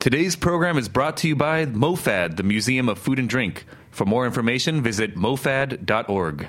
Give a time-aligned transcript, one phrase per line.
[0.00, 3.64] Today's program is brought to you by MoFad, the Museum of Food and Drink.
[3.90, 6.46] For more information, visit mofad.org.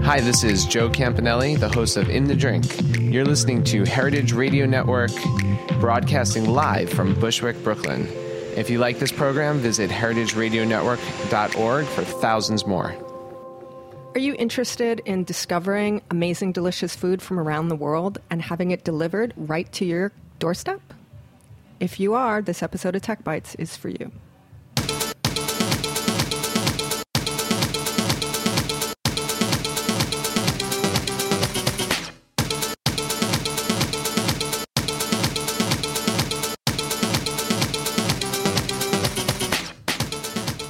[0.00, 2.64] Hi, this is Joe Campanale, the host of In the Drink.
[2.98, 5.12] You're listening to Heritage Radio Network,
[5.78, 8.08] broadcasting live from Bushwick, Brooklyn.
[8.56, 12.92] If you like this program, visit heritageradionetwork.org for thousands more.
[14.16, 18.82] Are you interested in discovering amazing, delicious food from around the world and having it
[18.82, 20.80] delivered right to your doorstep?
[21.82, 24.12] If you are, this episode of Tech Bites is for you.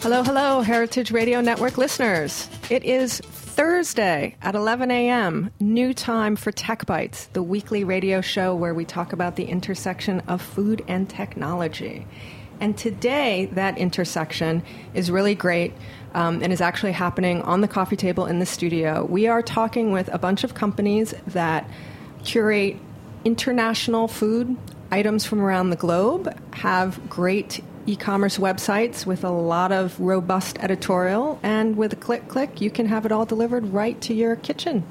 [0.00, 2.48] Hello, hello, Heritage Radio Network listeners.
[2.70, 3.20] It is
[3.52, 8.86] Thursday at 11 a.m., new time for Tech Bites, the weekly radio show where we
[8.86, 12.06] talk about the intersection of food and technology.
[12.60, 14.62] And today, that intersection
[14.94, 15.74] is really great
[16.14, 19.04] um, and is actually happening on the coffee table in the studio.
[19.04, 21.68] We are talking with a bunch of companies that
[22.24, 22.78] curate
[23.22, 24.56] international food
[24.90, 30.58] items from around the globe, have great e commerce websites with a lot of robust
[30.60, 34.36] editorial, and with a click click, you can have it all delivered right to your
[34.36, 34.84] kitchen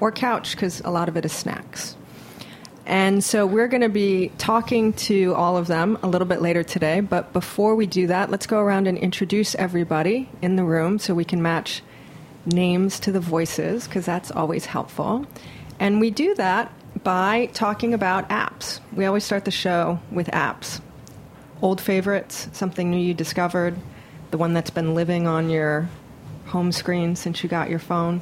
[0.00, 1.96] or couch because a lot of it is snacks.
[2.84, 6.64] And so we're going to be talking to all of them a little bit later
[6.64, 7.00] today.
[7.00, 11.14] But before we do that, let's go around and introduce everybody in the room so
[11.14, 11.82] we can match
[12.44, 15.26] names to the voices because that's always helpful.
[15.78, 16.72] And we do that
[17.04, 18.80] by talking about apps.
[18.92, 20.80] We always start the show with apps
[21.62, 23.76] old favorites, something new you discovered,
[24.30, 25.88] the one that's been living on your
[26.46, 28.20] home screen since you got your phone.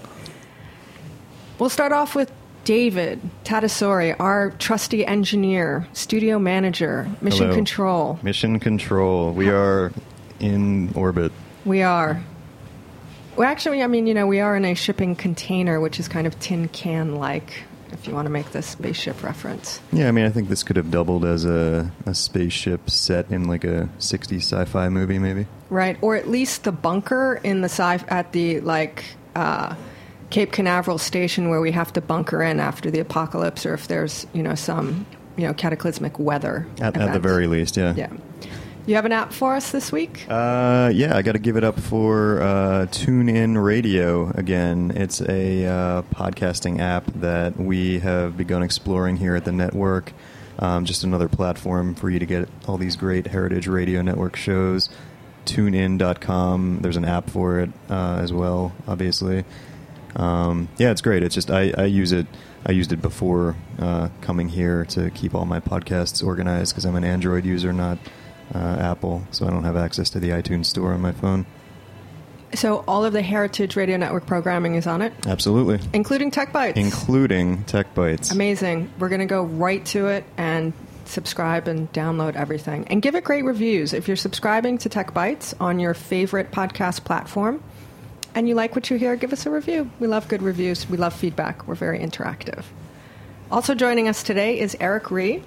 [1.58, 2.30] We'll start off with
[2.64, 7.54] David Tadasori, our trusty engineer, studio manager, mission Hello.
[7.54, 8.18] control.
[8.22, 9.32] Mission control.
[9.32, 9.92] We are
[10.38, 11.32] in orbit.
[11.64, 12.22] We are.
[13.36, 16.26] Well, actually, I mean, you know, we are in a shipping container, which is kind
[16.26, 19.80] of tin can like, if you want to make the spaceship reference.
[19.92, 23.44] Yeah, I mean, I think this could have doubled as a, a spaceship set in
[23.44, 25.46] like a 60s sci-fi movie, maybe.
[25.68, 29.74] Right, or at least the bunker in the sci at the like uh,
[30.30, 34.26] Cape Canaveral station where we have to bunker in after the apocalypse, or if there's
[34.32, 35.06] you know some
[35.36, 36.66] you know cataclysmic weather.
[36.80, 37.94] At, at the very least, yeah.
[37.94, 38.12] Yeah.
[38.86, 40.26] You have an app for us this week?
[40.28, 44.92] Uh, yeah, I got to give it up for uh, TuneIn Radio again.
[44.96, 50.12] It's a uh, podcasting app that we have begun exploring here at the network.
[50.58, 54.88] Um, just another platform for you to get all these great Heritage Radio Network shows.
[55.46, 56.78] TuneIn.com.
[56.80, 59.44] There's an app for it uh, as well, obviously.
[60.16, 61.22] Um, yeah, it's great.
[61.22, 62.26] It's just I, I use it.
[62.66, 66.96] I used it before uh, coming here to keep all my podcasts organized because I'm
[66.96, 67.98] an Android user, not
[68.54, 71.46] uh, Apple, so I don't have access to the iTunes store on my phone.
[72.54, 76.76] So all of the Heritage Radio Network programming is on it, Absolutely, including Tech Bites.
[76.78, 78.32] including Tech Bites.
[78.32, 78.90] Amazing.
[78.98, 80.72] We're going to go right to it and
[81.04, 82.86] subscribe and download everything.
[82.88, 83.92] And give it great reviews.
[83.92, 87.62] If you're subscribing to Tech Bites on your favorite podcast platform
[88.34, 89.88] and you like what you hear, give us a review.
[90.00, 90.88] We love good reviews.
[90.88, 91.68] We love feedback.
[91.68, 92.64] We're very interactive.
[93.50, 95.42] Also joining us today is Eric Ree,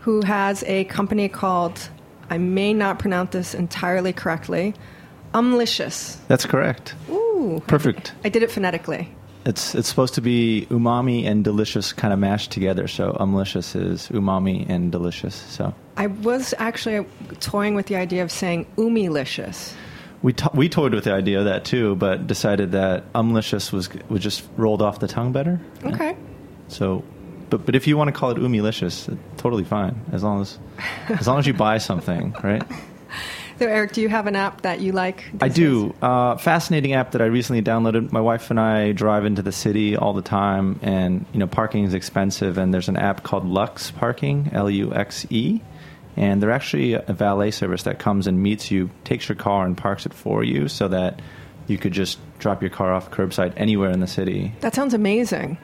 [0.00, 1.88] who has a company called,
[2.28, 4.74] I may not pronounce this entirely correctly,
[5.34, 6.16] Umlicious.
[6.26, 6.94] That's correct.
[7.08, 7.62] Ooh.
[7.66, 8.12] Perfect.
[8.24, 9.08] I did it phonetically.
[9.46, 12.86] It's it's supposed to be umami and delicious kind of mashed together.
[12.88, 15.34] So umlicious is umami and delicious.
[15.34, 17.06] So I was actually
[17.38, 19.72] toying with the idea of saying umilicious.
[20.22, 23.88] we to- we toyed with the idea of that too, but decided that umlicious was
[24.10, 25.58] was just rolled off the tongue better.
[25.84, 26.16] Okay.
[26.68, 27.02] So,
[27.50, 30.58] but but if you want to call it umilicious, totally fine as long as
[31.08, 32.62] as long as you buy something, right?
[33.58, 35.22] So, Eric, do you have an app that you like?
[35.38, 35.94] I do.
[36.00, 38.10] Uh, fascinating app that I recently downloaded.
[38.10, 41.84] My wife and I drive into the city all the time, and you know parking
[41.84, 42.56] is expensive.
[42.56, 45.60] And there's an app called Luxe Parking, L U X E,
[46.16, 49.76] and they're actually a valet service that comes and meets you, takes your car, and
[49.76, 51.20] parks it for you, so that
[51.66, 54.54] you could just drop your car off curbside anywhere in the city.
[54.60, 55.58] That sounds amazing.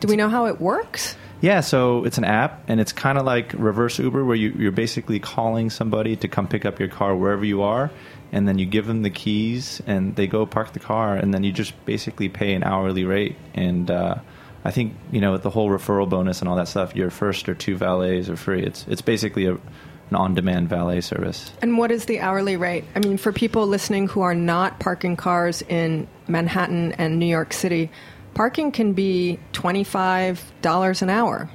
[0.00, 1.16] Do we know how it works?
[1.40, 4.72] Yeah, so it's an app, and it's kind of like reverse Uber, where you, you're
[4.72, 7.92] basically calling somebody to come pick up your car wherever you are,
[8.32, 11.44] and then you give them the keys, and they go park the car, and then
[11.44, 13.36] you just basically pay an hourly rate.
[13.54, 14.16] And uh,
[14.64, 17.48] I think you know with the whole referral bonus and all that stuff, your first
[17.48, 18.64] or two valets are free.
[18.64, 21.52] It's it's basically a, an on-demand valet service.
[21.62, 22.84] And what is the hourly rate?
[22.96, 27.52] I mean, for people listening who are not parking cars in Manhattan and New York
[27.52, 27.90] City,
[28.34, 31.50] parking can be $25 an hour.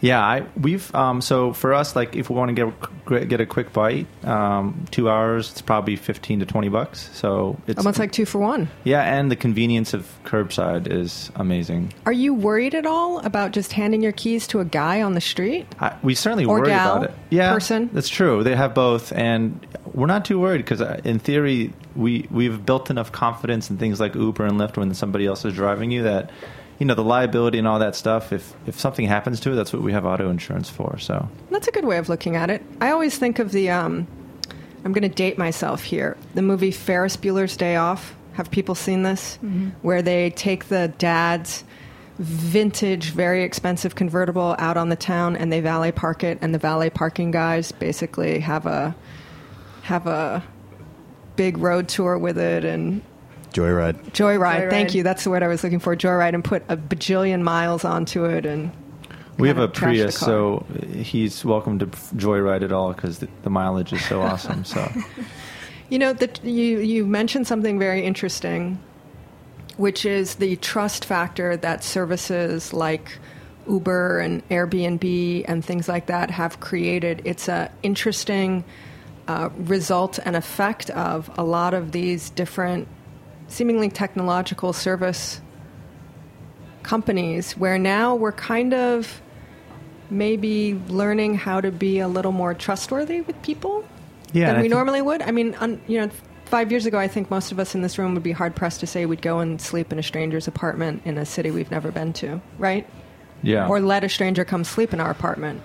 [0.00, 2.72] Yeah, I we've um, so for us, like if we want to
[3.08, 7.10] get get a quick bite, um, two hours, it's probably fifteen to twenty bucks.
[7.14, 8.68] So it's almost like two for one.
[8.84, 11.92] Yeah, and the convenience of curbside is amazing.
[12.06, 15.20] Are you worried at all about just handing your keys to a guy on the
[15.20, 15.66] street?
[15.80, 17.16] I, we certainly or worry gal, about it.
[17.30, 17.90] Yeah, person.
[17.92, 18.44] That's true.
[18.44, 23.10] They have both, and we're not too worried because in theory, we we've built enough
[23.12, 26.30] confidence in things like Uber and Lyft when somebody else is driving you that
[26.78, 29.72] you know the liability and all that stuff if if something happens to it that's
[29.72, 31.28] what we have auto insurance for so.
[31.50, 32.62] That's a good way of looking at it.
[32.80, 34.06] I always think of the um,
[34.84, 36.16] i'm going to date myself here.
[36.34, 38.14] The movie ferris bueller's day off.
[38.34, 39.36] Have people seen this?
[39.42, 39.70] Mm-hmm.
[39.82, 41.64] where they take the dad's
[42.18, 46.58] vintage very expensive convertible out on the town and they valet park it and the
[46.58, 48.94] valet parking guys basically have a
[49.82, 50.42] have a
[51.38, 53.00] big road tour with it and
[53.52, 53.94] Joyride.
[54.10, 54.38] Joyride.
[54.38, 54.70] Joyride.
[54.70, 55.02] Thank you.
[55.02, 55.96] That's the word I was looking for.
[55.96, 58.70] Joyride, and put a bajillion miles onto it, and
[59.38, 63.92] we have a Prius, so he's welcome to joyride it all because the, the, mileage
[63.92, 64.64] is so awesome.
[64.64, 64.90] So,
[65.88, 68.78] you know, that you you mentioned something very interesting,
[69.76, 73.18] which is the trust factor that services like
[73.68, 77.22] Uber and Airbnb and things like that have created.
[77.24, 78.64] It's a interesting.
[79.28, 82.88] Uh, result and effect of a lot of these different
[83.48, 85.42] seemingly technological service
[86.82, 89.20] companies where now we're kind of
[90.08, 93.86] maybe learning how to be a little more trustworthy with people
[94.32, 95.20] yeah, than we normally would.
[95.20, 96.10] I mean, un, you know,
[96.46, 98.80] five years ago, I think most of us in this room would be hard pressed
[98.80, 101.92] to say we'd go and sleep in a stranger's apartment in a city we've never
[101.92, 102.88] been to, right?
[103.42, 103.68] Yeah.
[103.68, 105.60] Or let a stranger come sleep in our apartment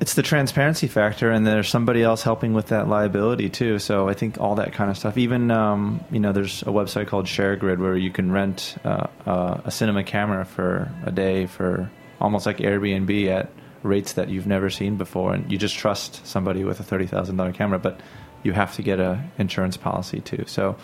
[0.00, 3.78] it's the transparency factor, and there's somebody else helping with that liability too.
[3.78, 5.16] So I think all that kind of stuff.
[5.16, 9.60] Even um, you know, there's a website called ShareGrid where you can rent uh, uh,
[9.64, 13.50] a cinema camera for a day for almost like Airbnb at
[13.82, 17.36] rates that you've never seen before, and you just trust somebody with a thirty thousand
[17.36, 18.00] dollar camera, but
[18.42, 20.44] you have to get a insurance policy too.
[20.46, 20.76] So.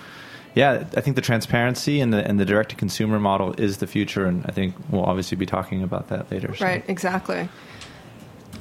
[0.52, 3.86] Yeah, I think the transparency and the and the direct to consumer model is the
[3.86, 6.52] future, and I think we'll obviously be talking about that later.
[6.56, 6.64] So.
[6.64, 7.48] Right, exactly.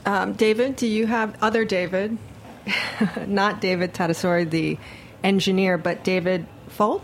[0.05, 2.17] Um, David, do you have other David,
[3.27, 4.77] not David Tatasori, the
[5.23, 7.03] engineer, but David Foult?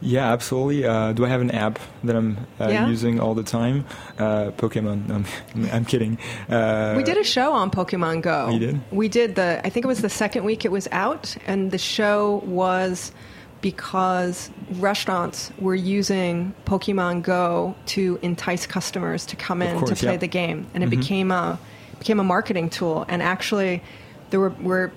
[0.00, 0.84] Yeah, absolutely.
[0.84, 2.86] Uh, do I have an app that I'm uh, yeah.
[2.86, 3.86] using all the time?
[4.18, 5.08] Uh, Pokemon.
[5.08, 6.18] No, I'm, I'm kidding.
[6.48, 8.48] Uh, we did a show on Pokemon Go.
[8.48, 8.80] We did.
[8.90, 9.60] We did the.
[9.64, 13.12] I think it was the second week it was out, and the show was
[13.62, 20.12] because restaurants were using Pokemon Go to entice customers to come in course, to play
[20.12, 20.18] yeah.
[20.18, 21.00] the game, and it mm-hmm.
[21.00, 21.58] became a
[21.98, 23.04] became a marketing tool.
[23.08, 23.82] And actually,
[24.30, 24.92] there were, were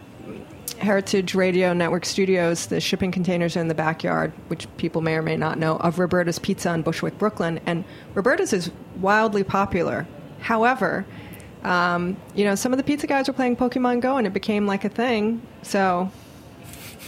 [0.80, 5.36] Heritage Radio Network Studios, the shipping containers in the backyard, which people may or may
[5.36, 7.60] not know, of Roberta's Pizza in Bushwick, Brooklyn.
[7.66, 10.08] And Roberta's is wildly popular.
[10.40, 11.06] However,
[11.64, 14.66] um, you know, some of the pizza guys were playing Pokemon Go and it became
[14.66, 15.42] like a thing.
[15.62, 16.10] So,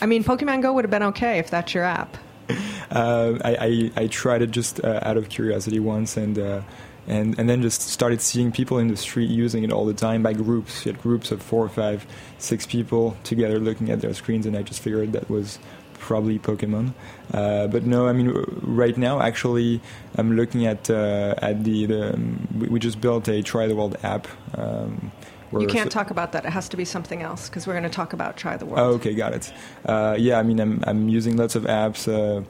[0.02, 2.18] I mean, Pokemon Go would have been okay if that's your app.
[2.92, 6.62] Uh, I, I, I, tried it just uh, out of curiosity once and uh,
[7.08, 10.24] and and then just started seeing people in the street using it all the time
[10.24, 10.86] by groups.
[10.86, 12.06] You had groups of four, five,
[12.38, 15.60] six people together looking at their screens, and I just figured that was
[15.94, 16.94] probably Pokemon.
[17.34, 18.30] Uh, but no, I mean,
[18.62, 19.82] right now, actually,
[20.16, 23.98] I'm looking at uh, at the, the um, we just built a Try the World
[24.04, 24.28] app.
[24.56, 25.12] Um,
[25.60, 26.46] you can't talk about that.
[26.46, 28.80] It has to be something else because we're going to talk about Try the World.
[28.80, 29.54] Oh, okay, got it.
[29.86, 32.44] Uh, yeah, I mean, I'm I'm using lots of apps, uh,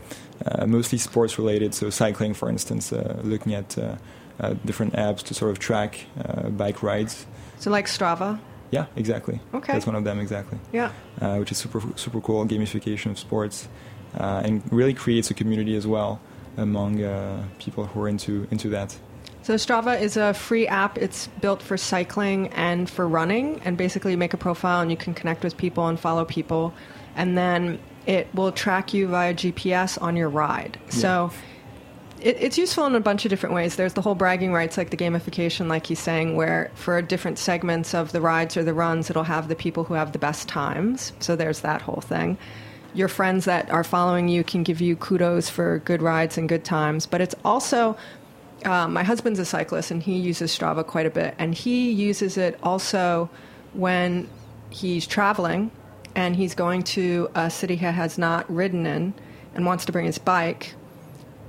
[0.46, 1.74] uh, mostly sports related.
[1.74, 3.96] So cycling, for instance, uh, looking at uh,
[4.66, 7.26] different apps to sort of track uh, bike rides.
[7.60, 8.40] So like Strava.
[8.72, 9.40] Yeah, exactly.
[9.54, 9.74] Okay.
[9.74, 10.58] That's one of them exactly.
[10.72, 10.92] Yeah.
[11.20, 13.68] Uh, which is super super cool gamification of sports,
[14.14, 16.20] and really creates a community as well
[16.58, 16.98] among
[17.60, 18.98] people who are into into that.
[19.44, 20.98] So Strava is a free app.
[20.98, 24.98] It's built for cycling and for running, and basically you make a profile and you
[24.98, 26.74] can connect with people and follow people,
[27.16, 30.80] and then it will track you via GPS on your ride.
[30.86, 30.92] Yeah.
[30.92, 31.32] So
[32.22, 33.76] it, it's useful in a bunch of different ways.
[33.76, 37.94] There's the whole bragging rights, like the gamification, like he's saying, where for different segments
[37.94, 41.14] of the rides or the runs, it'll have the people who have the best times.
[41.20, 42.38] So there's that whole thing.
[42.94, 46.64] Your friends that are following you can give you kudos for good rides and good
[46.64, 47.06] times.
[47.06, 47.98] But it's also,
[48.66, 51.36] uh, my husband's a cyclist and he uses Strava quite a bit.
[51.40, 53.30] And he uses it also
[53.74, 54.30] when
[54.70, 55.72] he's traveling
[56.16, 59.14] and he's going to a city he has not ridden in
[59.56, 60.76] and wants to bring his bike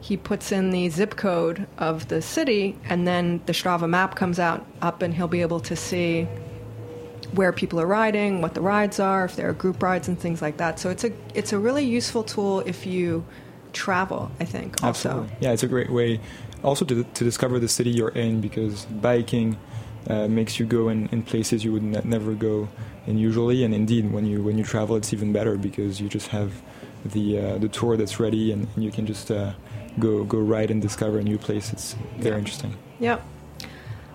[0.03, 4.39] he puts in the zip code of the city, and then the Strava map comes
[4.41, 6.27] out up, and he'll be able to see
[7.35, 10.43] where people are riding, what the rides are, if there are group rides and things
[10.43, 10.81] like that.
[10.81, 13.25] So it's a it's a really useful tool if you
[13.73, 14.31] travel.
[14.41, 15.09] I think also.
[15.09, 15.37] Absolutely.
[15.41, 16.21] Yeah, it's a great way
[16.65, 19.57] also to to discover the city you're in because biking
[20.09, 22.69] uh, makes you go in, in places you would ne- never go
[23.07, 23.63] in usually.
[23.63, 26.61] And indeed, when you when you travel, it's even better because you just have
[27.05, 29.53] the uh, the tour that's ready, and, and you can just uh,
[29.99, 31.73] go go ride and discover a new place.
[31.73, 32.77] It's very interesting.
[33.01, 33.23] Yep.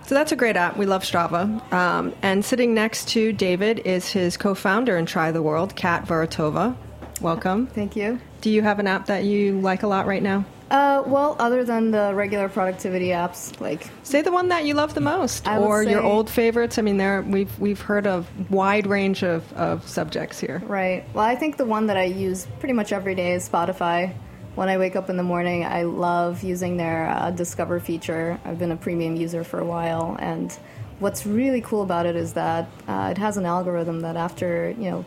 [0.06, 0.78] So that's a great app.
[0.78, 1.70] We love Strava.
[1.70, 6.74] Um, and sitting next to David is his co-founder in Try the World, Kat Vorotova.
[7.20, 7.66] Welcome.
[7.66, 8.18] Thank you.
[8.40, 10.46] Do you have an app that you like a lot right now?
[10.70, 14.94] Uh, well, other than the regular productivity apps, like Say the one that you love
[14.94, 16.78] the most, I would or your old favorites.
[16.78, 20.62] I mean, there we've we've heard of wide range of, of subjects here.
[20.66, 21.04] right.
[21.14, 24.14] Well, I think the one that I use pretty much every day is Spotify.
[24.58, 28.40] When I wake up in the morning, I love using their uh, Discover feature.
[28.44, 30.50] I've been a premium user for a while, and
[30.98, 34.90] what's really cool about it is that uh, it has an algorithm that after you
[34.90, 35.04] know.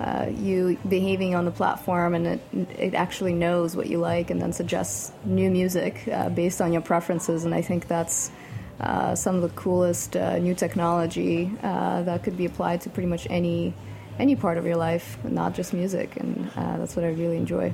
[0.00, 2.40] Uh, you behaving on the platform and it,
[2.76, 6.80] it actually knows what you like and then suggests new music uh, based on your
[6.80, 8.32] preferences and I think that's
[8.80, 13.26] uh, some of the coolest uh, new technology that could be applied to pretty much
[13.30, 13.74] any
[14.18, 17.72] any part of your life, not just music, and that's what I really enjoy.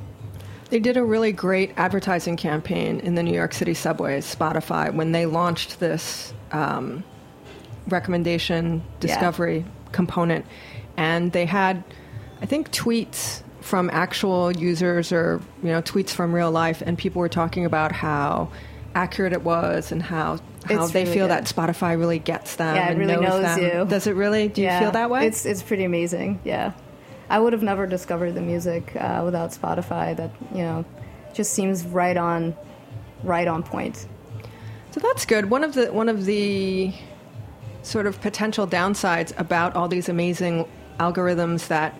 [0.70, 5.12] They did a really great advertising campaign in the New York City subways, Spotify, when
[5.12, 7.04] they launched this um,
[7.88, 10.44] recommendation discovery component.
[10.96, 11.82] And they had,
[12.42, 16.82] I think, tweets from actual users or, you know, tweets from real life.
[16.84, 18.50] And people were talking about how
[18.94, 21.30] accurate it was and how, how It's they really feel good.
[21.32, 22.74] that Spotify really gets them.
[22.74, 23.60] Yeah, it and really knows them.
[23.60, 23.84] you.
[23.86, 24.48] Does it really?
[24.48, 25.26] Do you Yeah, feel that way?
[25.26, 26.40] It's it's pretty amazing.
[26.44, 26.72] Yeah,
[27.30, 30.16] I would have never discovered the music uh, without Spotify.
[30.16, 30.84] That you know,
[31.34, 32.56] just seems right on,
[33.22, 34.06] right on point.
[34.90, 35.50] So that's good.
[35.50, 36.92] One of the one of the
[37.82, 40.66] sort of potential downsides about all these amazing
[40.98, 41.94] algorithms that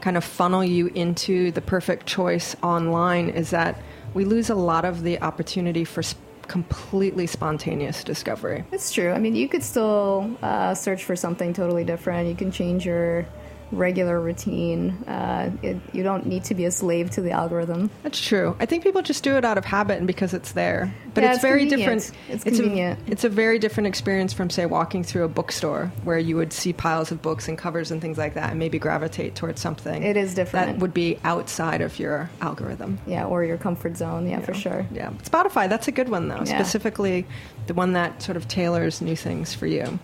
[0.00, 3.80] kind of funnel you into the perfect choice online is that
[4.14, 8.64] we lose a lot of the opportunity for sp- completely spontaneous discovery.
[8.72, 9.12] It's true.
[9.12, 12.28] I mean, you could still uh, search for something totally different.
[12.28, 13.26] You can change your
[13.72, 14.90] regular routine.
[15.08, 17.90] Uh, it, you don't need to be a slave to the algorithm.
[18.02, 18.56] That's true.
[18.60, 20.94] I think people just do it out of habit and because it's there.
[21.14, 22.02] But Yeah, it's, it's very convenient.
[22.02, 22.18] different.
[22.28, 23.00] It's a- convenient.
[23.06, 26.72] it's a very different experience from, say, walking through a bookstore where you would see
[26.72, 30.02] piles of books and covers and things like that and maybe gravitate towards something.
[30.02, 30.66] It is different.
[30.66, 32.98] That would be outside of your algorithm.
[33.06, 34.28] Yeah, or your comfort zone.
[34.28, 34.86] Yeah, for sure.
[34.92, 35.10] Yeah.
[35.24, 36.36] Spotify, that's a good one, though.
[36.44, 36.44] Yeah.
[36.62, 37.26] Specifically,
[37.66, 39.98] the one that sort of tailors new things for you.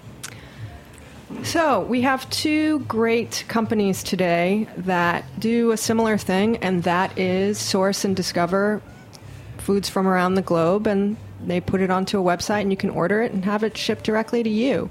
[1.43, 7.59] So, we have two great companies today that do a similar thing, and that is
[7.59, 8.81] source and discover
[9.59, 12.91] foods from around the globe, and they put it onto a website, and you can
[12.91, 14.89] order it and have it shipped directly to you.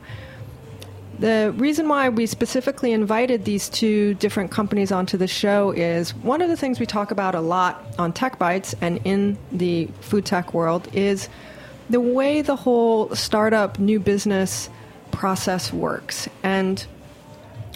[1.20, 6.44] The reason why we specifically invited these two different companies onto the show is one
[6.44, 10.26] of the things we talk about a lot on Tech Bites and in the food
[10.26, 11.28] tech world is
[11.90, 14.70] the way the whole startup new business
[15.12, 16.28] process works.
[16.44, 16.86] And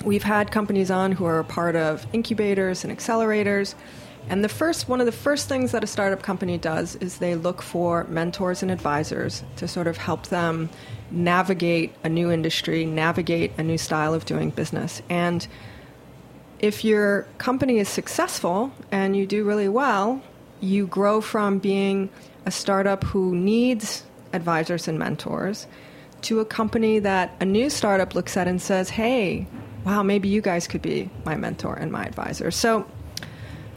[0.03, 3.75] we've had companies on who are part of incubators and accelerators.
[4.29, 7.35] And the first one of the first things that a startup company does is they
[7.35, 10.69] look for mentors and advisors to sort of help them
[11.09, 15.01] navigate a new industry, navigate a new style of doing business.
[15.09, 15.47] And
[16.59, 20.21] if your company is successful and you do really well,
[20.59, 22.09] you grow from being
[22.45, 25.67] a startup who needs advisors and mentors
[26.23, 29.47] to a company that a new startup looks at and says, hey,
[29.85, 32.51] wow, maybe you guys could be my mentor and my advisor.
[32.51, 32.87] So,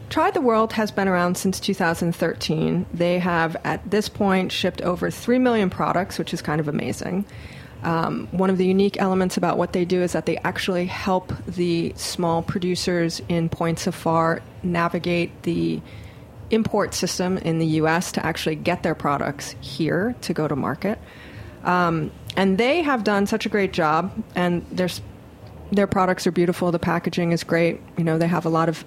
[0.09, 2.85] Try the World has been around since 2013.
[2.93, 7.25] They have, at this point, shipped over 3 million products, which is kind of amazing.
[7.83, 11.33] Um, one of the unique elements about what they do is that they actually help
[11.45, 15.81] the small producers in points of far navigate the
[16.49, 20.99] import system in the US to actually get their products here to go to market.
[21.63, 24.89] Um, and they have done such a great job, and their,
[25.71, 26.71] their products are beautiful.
[26.71, 27.81] The packaging is great.
[27.97, 28.85] You know, they have a lot of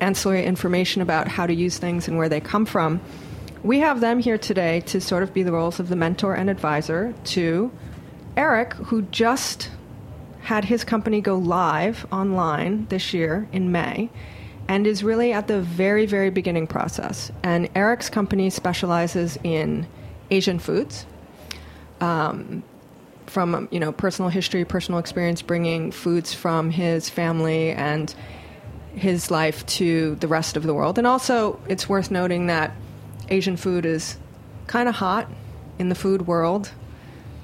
[0.00, 3.00] ancillary information about how to use things and where they come from.
[3.62, 6.50] We have them here today to sort of be the roles of the mentor and
[6.50, 7.70] advisor to
[8.36, 9.70] Eric, who just
[10.40, 14.10] had his company go live online this year in May
[14.68, 17.30] and is really at the very, very beginning process.
[17.42, 19.86] And Eric's company specializes in
[20.30, 21.06] Asian foods.
[22.02, 22.62] Um,
[23.26, 28.14] from you know personal history, personal experience, bringing foods from his family and
[28.94, 30.98] his life to the rest of the world.
[30.98, 32.72] And also, it's worth noting that
[33.30, 34.18] Asian food is
[34.66, 35.28] kind of hot
[35.78, 36.70] in the food world.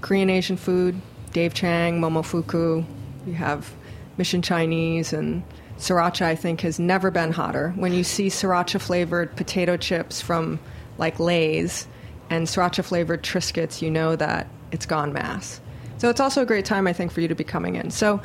[0.01, 1.01] Korean Asian food,
[1.33, 2.85] Dave Chang, Momofuku.
[3.27, 3.73] You have
[4.19, 5.43] Mission Chinese and
[5.79, 6.23] sriracha.
[6.23, 7.73] I think has never been hotter.
[7.77, 10.61] When you see sriracha flavored potato chips from
[10.99, 11.87] like Lay's
[12.31, 15.61] and sriracha flavored Triscuits, you know that it's gone mass.
[15.99, 17.91] So it's also a great time, I think, for you to be coming in.
[17.91, 18.21] So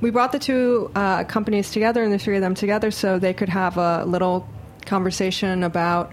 [0.00, 3.32] we brought the two uh, companies together and the three of them together so they
[3.32, 4.48] could have a little
[4.84, 6.12] conversation about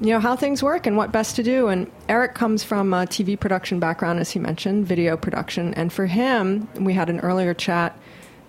[0.00, 2.98] you know how things work and what best to do and eric comes from a
[2.98, 7.54] tv production background as he mentioned video production and for him we had an earlier
[7.54, 7.96] chat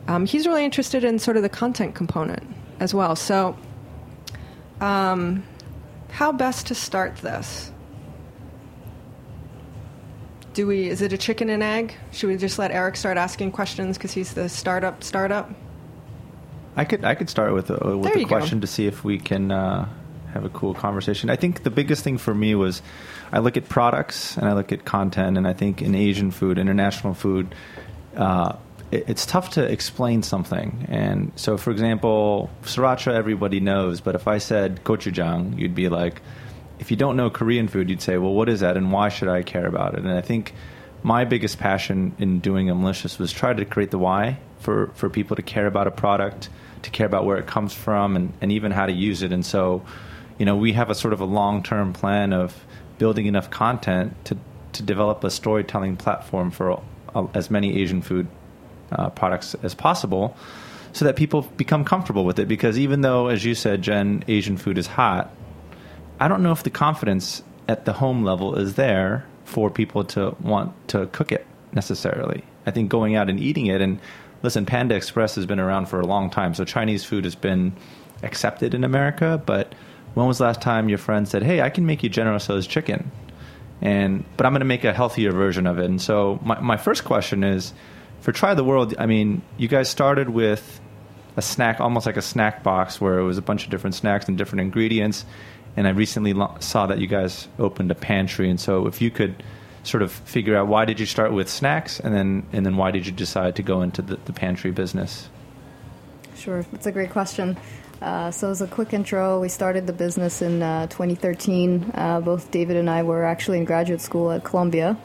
[0.07, 2.43] um, he's really interested in sort of the content component
[2.79, 3.55] as well so
[4.81, 5.43] um,
[6.09, 7.71] how best to start this
[10.53, 13.51] do we is it a chicken and egg should we just let eric start asking
[13.51, 15.49] questions because he's the startup startup
[16.75, 18.29] I could I could start with a, with a you go.
[18.29, 19.89] question to see if we can uh,
[20.33, 21.29] have a cool conversation.
[21.29, 22.81] I think the biggest thing for me was
[23.31, 26.57] I look at products and I look at content, and I think in Asian food,
[26.57, 27.53] international food,
[28.15, 28.55] uh,
[28.91, 30.85] it, it's tough to explain something.
[30.89, 36.21] And so, for example, sriracha everybody knows, but if I said gochujang, you'd be like,
[36.79, 39.27] if you don't know Korean food, you'd say, well, what is that, and why should
[39.27, 39.99] I care about it?
[39.99, 40.53] And I think
[41.03, 45.35] my biggest passion in doing Umlicious was try to create the why for, for people
[45.35, 46.49] to care about a product,
[46.83, 49.31] to care about where it comes from, and, and even how to use it.
[49.31, 49.83] And so,
[50.37, 52.65] you know, we have a sort of a long term plan of
[52.97, 54.37] building enough content to,
[54.73, 56.81] to develop a storytelling platform for
[57.33, 58.27] as many Asian food
[58.91, 60.35] uh, products as possible
[60.91, 62.47] so that people become comfortable with it.
[62.47, 65.31] Because even though, as you said, Jen, Asian food is hot,
[66.19, 70.35] I don't know if the confidence at the home level is there for people to
[70.41, 72.43] want to cook it necessarily.
[72.65, 73.99] I think going out and eating it, and
[74.43, 77.73] listen, Panda Express has been around for a long time, so Chinese food has been
[78.21, 79.41] accepted in America.
[79.43, 79.73] But
[80.13, 82.67] when was the last time your friend said, "Hey, I can make you General Tso's
[82.67, 83.11] chicken,"
[83.81, 85.85] and but I'm going to make a healthier version of it?
[85.85, 87.73] And so my my first question is,
[88.21, 90.81] for Try the World, I mean, you guys started with
[91.37, 94.27] a snack, almost like a snack box, where it was a bunch of different snacks
[94.27, 95.25] and different ingredients.
[95.79, 99.09] And I recently lo- saw that you guys opened a pantry, and so if you
[99.09, 99.41] could
[99.83, 102.91] sort of figure out why did you start with snacks, and then and then why
[102.91, 105.29] did you decide to go into the, the pantry business?
[106.35, 107.57] Sure, that's a great question.
[108.01, 111.91] Uh, so, as a quick intro, we started the business in uh, 2013.
[111.93, 114.97] Uh, both David and I were actually in graduate school at Columbia.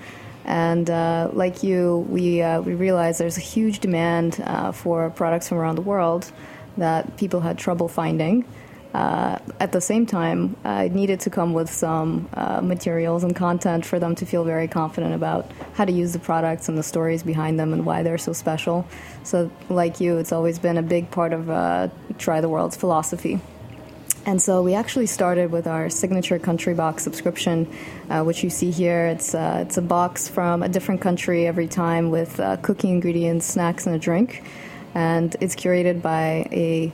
[0.45, 5.49] And uh, like you, we, uh, we realized there's a huge demand uh, for products
[5.49, 6.33] from around the world
[6.79, 8.45] that people had trouble finding.
[8.95, 13.35] Uh, at the same time, uh, it needed to come with some uh, materials and
[13.35, 16.83] content for them to feel very confident about how to use the products and the
[16.83, 18.87] stories behind them and why they're so special.
[19.25, 23.41] So, like you, it's always been a big part of uh, Try the World's philosophy.
[24.27, 27.71] And so we actually started with our signature country box subscription,
[28.09, 29.07] uh, which you see here.
[29.07, 33.95] It's it's a box from a different country every time with cooking ingredients, snacks, and
[33.95, 34.43] a drink,
[34.95, 36.91] and it's curated by a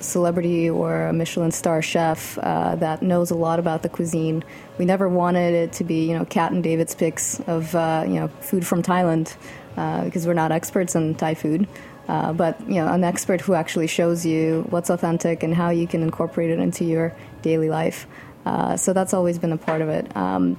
[0.00, 4.44] celebrity or a Michelin star chef uh, that knows a lot about the cuisine.
[4.78, 8.14] We never wanted it to be, you know, Cat and David's picks of, uh, you
[8.14, 9.34] know, food from Thailand
[9.76, 11.66] uh, because we're not experts in Thai food.
[12.08, 15.86] Uh, but you know, an expert who actually shows you what's authentic and how you
[15.86, 18.06] can incorporate it into your daily life.
[18.46, 20.16] Uh, so that's always been a part of it.
[20.16, 20.56] Um,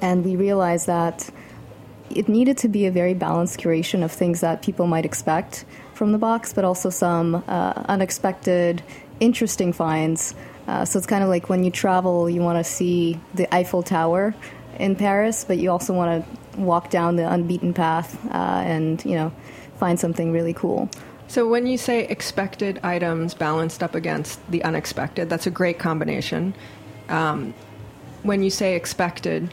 [0.00, 1.28] and we realized that
[2.08, 5.64] it needed to be a very balanced curation of things that people might expect
[6.00, 8.82] from the box, but also some uh, unexpected,
[9.20, 10.34] interesting finds.
[10.66, 13.82] Uh, so it's kind of like when you travel, you want to see the Eiffel
[13.82, 14.34] Tower
[14.78, 19.14] in Paris, but you also want to walk down the unbeaten path uh, and you
[19.14, 19.30] know
[19.76, 20.88] find something really cool.
[21.28, 26.54] So when you say expected items balanced up against the unexpected, that's a great combination.
[27.10, 27.52] Um,
[28.22, 29.52] when you say expected,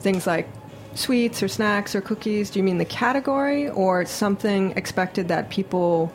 [0.00, 0.48] things like
[0.94, 6.12] sweets or snacks or cookies, do you mean the category or something expected that people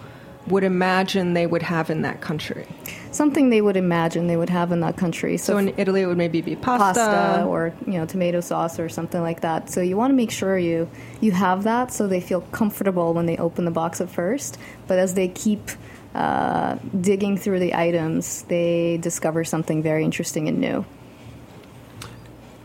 [0.48, 2.66] would imagine they would have in that country?
[3.12, 5.38] Something they would imagine they would have in that country.
[5.38, 8.90] So in Italy, it would maybe be pasta, pasta or you know tomato sauce or
[8.90, 9.70] something like that.
[9.70, 10.90] So you want to make sure you
[11.22, 14.58] you have that so they feel comfortable when they open the box at first.
[14.88, 15.70] But as they keep
[16.16, 20.86] uh, digging through the items, they discover something very interesting and new.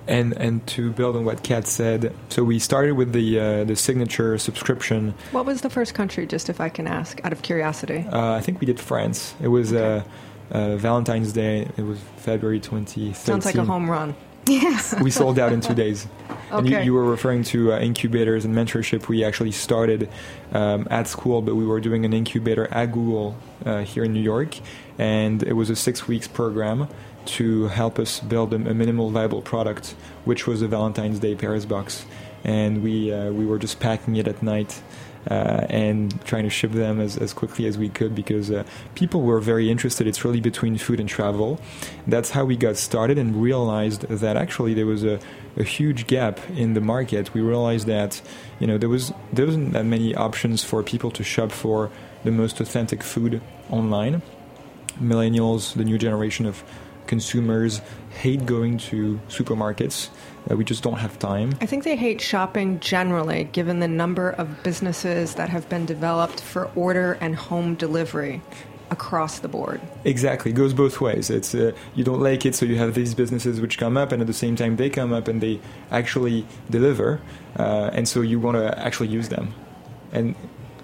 [0.06, 3.74] And and to build on what Kat said, so we started with the uh, the
[3.74, 5.14] signature subscription.
[5.32, 8.04] What was the first country, just if I can ask, out of curiosity?
[8.12, 9.34] Uh, I think we did France.
[9.40, 10.04] It was uh,
[10.50, 11.68] uh, Valentine's Day.
[11.78, 13.14] It was February 2013.
[13.14, 14.14] Sounds like a home run.
[14.46, 14.94] Yes.
[15.02, 16.06] we sold out in two days.
[16.28, 16.58] Okay.
[16.58, 19.08] And you, you were referring to uh, incubators and mentorship.
[19.08, 20.08] We actually started
[20.52, 24.20] um, at school, but we were doing an incubator at Google uh, here in New
[24.20, 24.56] York,
[24.98, 26.88] and it was a six weeks program
[27.26, 31.64] to help us build a, a minimal viable product, which was a Valentine's Day Paris
[31.64, 32.06] box,
[32.44, 34.82] and we uh, we were just packing it at night.
[35.30, 39.22] uh, and trying to ship them as, as quickly as we could because uh, people
[39.22, 40.06] were very interested.
[40.06, 41.60] It's really between food and travel.
[42.06, 45.18] That's how we got started and realized that actually there was a,
[45.56, 47.32] a huge gap in the market.
[47.32, 48.20] We realized that
[48.60, 51.90] you know there was there wasn't that many options for people to shop for
[52.24, 54.22] the most authentic food online.
[55.00, 56.62] Millennials, the new generation of
[57.06, 60.08] consumers, hate going to supermarkets.
[60.50, 61.56] Uh, we just don't have time.
[61.60, 66.40] I think they hate shopping generally, given the number of businesses that have been developed
[66.40, 68.42] for order and home delivery
[68.90, 69.80] across the board.
[70.04, 71.30] Exactly, it goes both ways.
[71.30, 74.20] It's uh, you don't like it, so you have these businesses which come up, and
[74.20, 77.20] at the same time they come up and they actually deliver,
[77.58, 79.54] uh, and so you want to actually use them,
[80.12, 80.34] and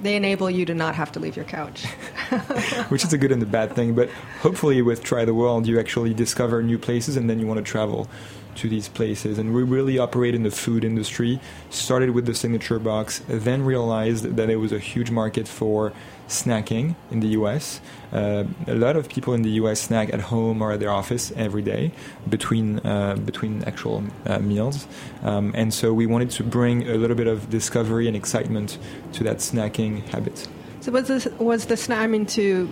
[0.02, 1.86] they enable you to not have to leave your couch.
[2.88, 4.10] Which is a good and a bad thing, but
[4.40, 7.64] hopefully with Try the World, you actually discover new places and then you want to
[7.64, 8.08] travel
[8.56, 9.38] to these places.
[9.38, 11.40] And we really operate in the food industry.
[11.70, 15.92] Started with the signature box, then realized that there was a huge market for
[16.30, 17.80] snacking in the US.
[18.12, 21.32] Uh, a lot of people in the US snack at home or at their office
[21.36, 21.92] every day
[22.28, 24.86] between uh, between actual uh, meals,
[25.22, 28.78] um, and so we wanted to bring a little bit of discovery and excitement
[29.12, 30.48] to that snacking habit.
[30.80, 32.00] So was this was the snack?
[32.00, 32.70] I mean, to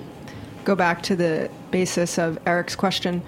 [0.64, 3.23] go back to the basis of Eric's question,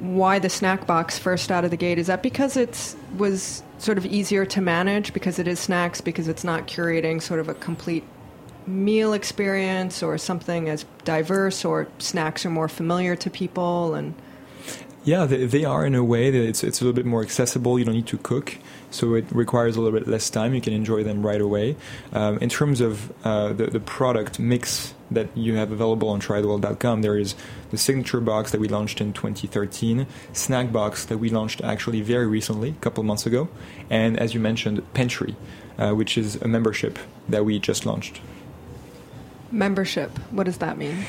[0.00, 1.98] why the snack box first out of the gate?
[1.98, 5.12] Is that because it was sort of easier to manage?
[5.12, 6.00] Because it is snacks?
[6.00, 8.04] Because it's not curating sort of a complete
[8.66, 14.14] meal experience or something as diverse or snacks are more familiar to people and
[15.04, 17.78] yeah they, they are in a way that it's, it's a little bit more accessible.
[17.78, 18.56] You don't need to cook
[18.94, 20.54] so it requires a little bit less time.
[20.54, 21.76] You can enjoy them right away.
[22.12, 27.02] Um, in terms of uh, the, the product mix that you have available on trytheworld.com
[27.02, 27.34] there is
[27.70, 32.26] the signature box that we launched in 2013 snack box that we launched actually very
[32.26, 33.46] recently a couple months ago
[33.90, 35.36] and as you mentioned pantry
[35.78, 38.20] uh, which is a membership that we just launched.
[39.50, 41.04] Membership, what does that mean?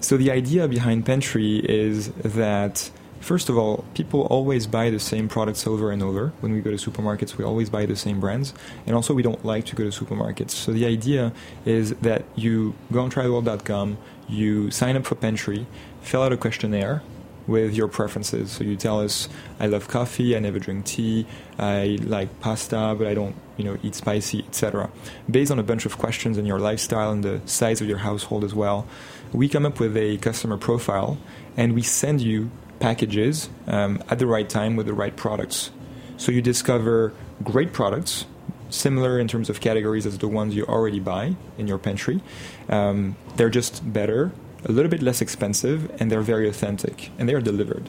[0.00, 2.90] So, the idea behind Pantry is that,
[3.24, 6.32] first of all, people always buy the same products over and over.
[6.40, 8.54] When we go to supermarkets, we always buy the same brands.
[8.86, 10.50] And also, we don't like to go to supermarkets.
[10.50, 11.32] So, the idea
[11.64, 15.66] is that you go on trytheworld.com, you sign up for Pantry,
[16.02, 17.02] fill out a questionnaire
[17.46, 18.52] with your preferences.
[18.52, 19.28] So you tell us,
[19.60, 21.26] I love coffee, I never drink tea,
[21.58, 24.90] I like pasta, but I don't, you know, eat spicy, etc.
[25.30, 28.44] Based on a bunch of questions and your lifestyle and the size of your household
[28.44, 28.86] as well,
[29.32, 31.18] we come up with a customer profile
[31.56, 35.70] and we send you packages um, at the right time with the right products.
[36.16, 38.26] So you discover great products
[38.70, 42.20] similar in terms of categories as the ones you already buy in your pantry.
[42.68, 44.32] Um, they're just better,
[44.64, 47.88] a little bit less expensive, and they're very authentic, and they are delivered.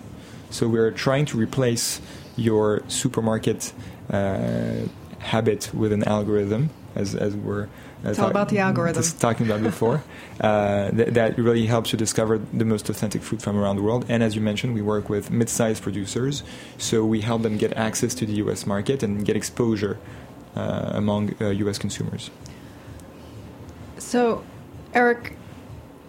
[0.50, 2.02] So we're trying to replace
[2.36, 3.74] your supermarket
[4.12, 4.82] uh,
[5.20, 7.68] habit with an algorithm, as, as we're
[8.04, 9.04] it's all about the algorithm.
[9.20, 10.04] Talking about before,
[10.42, 14.06] uh, th- that really helps you discover the most authentic food from around the world.
[14.10, 16.44] And as you mentioned, we work with mid-sized producers,
[16.78, 18.66] so we help them get access to the U.S.
[18.66, 19.98] market and get exposure
[20.56, 21.78] uh, among U.S.
[21.78, 22.30] Uh, consumers.
[23.98, 24.44] So,
[24.94, 25.36] Eric,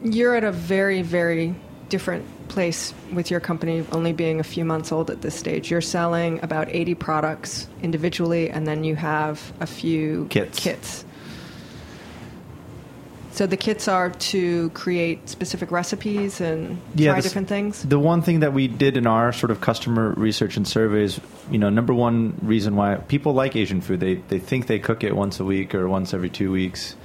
[0.03, 1.55] you're at a very, very
[1.89, 5.71] different place with your company only being a few months old at this stage.
[5.71, 10.59] You're selling about 80 products individually, and then you have a few kits.
[10.59, 11.05] kits.
[13.37, 17.83] So the kits are to create specific recipes and yeah, try different things.
[17.83, 21.21] The one thing that we did in our sort of customer research and surveys,
[21.51, 25.05] you know, number one reason why people like Asian food, they they think they cook
[25.05, 26.97] it once a week or once every two weeks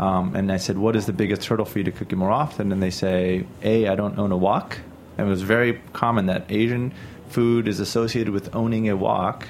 [0.00, 2.30] um, and I said, "What is the biggest hurdle for you to cook it more
[2.30, 4.78] often?" And they say, "A, I don't own a wok."
[5.18, 6.94] And it was very common that Asian
[7.28, 9.46] food is associated with owning a wok.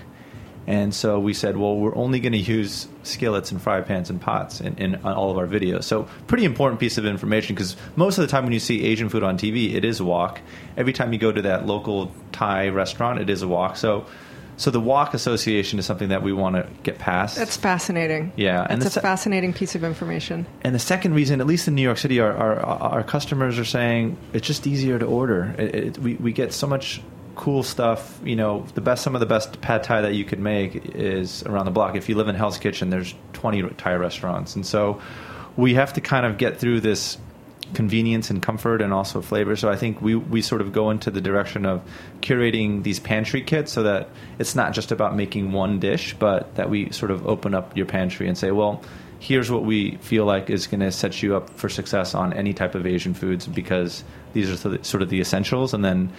[0.70, 4.20] And so we said, well, we're only going to use skillets and fry pans and
[4.20, 5.83] pots in, in all of our videos.
[5.83, 9.09] So pretty important piece of information because most of the time when you see Asian
[9.09, 10.40] food on TV, it is a wok.
[10.76, 13.76] Every time you go to that local Thai restaurant, it is a wok.
[13.76, 14.06] So
[14.59, 17.37] so the wok association is something that we want to get past.
[17.37, 18.33] That's fascinating.
[18.37, 20.46] Yeah, and it's a se- fascinating piece of information.
[20.62, 23.64] And the second reason, at least in New York City, our our, our customers are
[23.64, 25.52] saying it's just easier to order.
[25.59, 27.00] It, it, we we get so much
[27.34, 28.20] cool stuff.
[28.24, 31.42] You know, the best some of the best pad thai that you could make is
[31.44, 31.96] around the block.
[31.96, 35.00] If you live in Hell's Kitchen, there's 20 Thai restaurants, and so
[35.56, 37.18] we have to kind of get through this
[37.74, 39.56] convenience and comfort and also flavor.
[39.56, 41.82] So I think we, we sort of go into the direction of
[42.20, 46.70] curating these pantry kits so that it's not just about making one dish, but that
[46.70, 48.82] we sort of open up your pantry and say, well,
[49.20, 52.54] here's what we feel like is going to set you up for success on any
[52.54, 55.74] type of Asian foods because these are sort of the essentials.
[55.74, 56.10] And then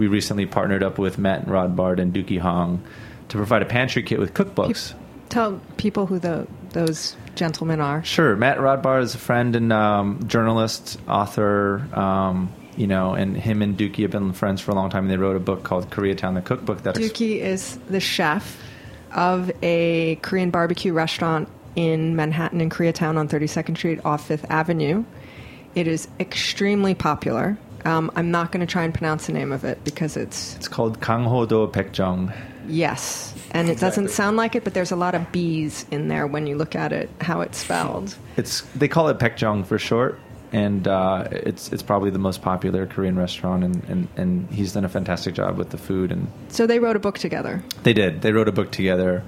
[0.00, 2.82] we recently partnered up with Matt Rodbard and Deuki Hong
[3.28, 4.94] to provide a pantry kit with cookbooks.
[5.28, 8.02] tell people who the those gentlemen are.
[8.02, 8.34] Sure.
[8.34, 11.86] Matt Rodbard is a friend and um, journalist, author.
[11.92, 15.04] Um, you know, and him and Deuki have been friends for a long time.
[15.04, 16.82] And they wrote a book called Koreatown, the cookbook.
[16.84, 18.58] That Deuki is the chef
[19.14, 25.04] of a Korean barbecue restaurant in Manhattan in Koreatown on 32nd Street off Fifth Avenue.
[25.74, 27.58] It is extremely popular.
[27.84, 30.68] Um, I'm not going to try and pronounce the name of it because it's it's
[30.68, 32.32] called Kang Ho Dong Baekjeong.
[32.68, 36.26] yes, and it doesn't sound like it, but there's a lot of B's in there
[36.26, 38.14] when you look at it, how it's spelled.
[38.36, 40.18] It's they call it Baekjeong for short,
[40.52, 44.84] and uh, it's it's probably the most popular Korean restaurant, and, and, and he's done
[44.84, 47.62] a fantastic job with the food and So they wrote a book together.
[47.82, 48.22] They did.
[48.22, 49.22] They wrote a book together.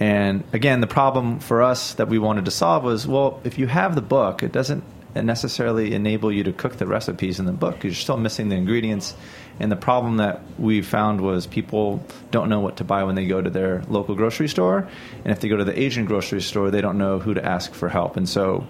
[0.00, 3.66] And again, the problem for us that we wanted to solve was well, if you
[3.68, 4.82] have the book, it doesn't
[5.14, 8.56] necessarily enable you to cook the recipes in the book because you're still missing the
[8.56, 9.14] ingredients.
[9.60, 13.26] And the problem that we found was people don't know what to buy when they
[13.26, 14.88] go to their local grocery store.
[15.24, 17.74] And if they go to the Asian grocery store, they don't know who to ask
[17.74, 18.16] for help.
[18.16, 18.66] And so,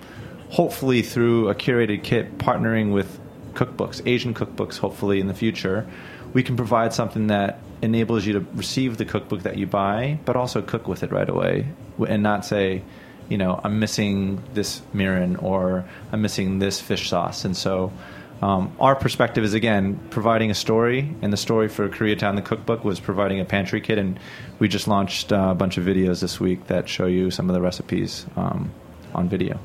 [0.51, 3.21] hopefully, through a curated kit, partnering with
[3.55, 5.87] cookbooks, Asian cookbooks, hopefully in the future,
[6.33, 10.37] we can provide something that enables you to receive the cookbook that you buy, but
[10.37, 11.67] also cook with it right away
[12.09, 12.83] and not say,
[13.29, 17.45] you know, I'm missing this mirin or I'm missing this fish sauce.
[17.45, 17.93] And so
[18.41, 21.15] um, our perspective is, again, providing a story.
[21.23, 23.99] And the story for Koreatown, the cookbook, was providing a pantry kit.
[23.99, 24.19] And
[24.59, 27.55] we just launched uh, a bunch of videos this week that show you some of
[27.55, 28.73] the recipes um,
[29.15, 29.59] on video.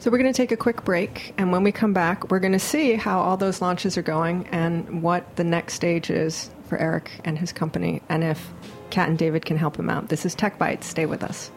[0.00, 2.54] So we're going to take a quick break, and when we come back, we're going
[2.54, 6.78] to see how all those launches are going and what the next stage is for
[6.78, 8.50] Eric and his company, and if
[8.88, 10.08] Kat and David can help him out.
[10.08, 10.86] This is Tech Bites.
[10.86, 11.50] Stay with us.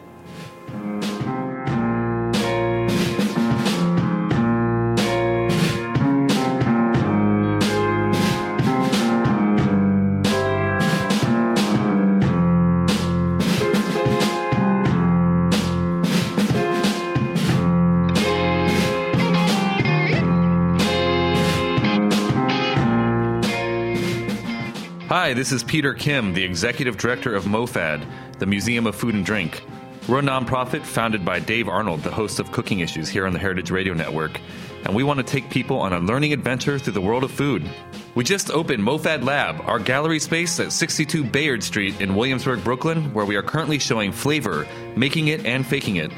[25.34, 28.06] Hi, this is Peter Kim, the Executive Director of MoFad,
[28.38, 29.64] the Museum of Food and Drink.
[30.08, 33.40] We're a nonprofit founded by Dave Arnold, the host of Cooking Issues here on the
[33.40, 34.40] Heritage Radio Network,
[34.84, 37.68] and we want to take people on a learning adventure through the world of food.
[38.14, 43.12] We just opened MoFad Lab, our gallery space at 62 Bayard Street in Williamsburg, Brooklyn,
[43.12, 46.12] where we are currently showing flavor, making it, and faking it.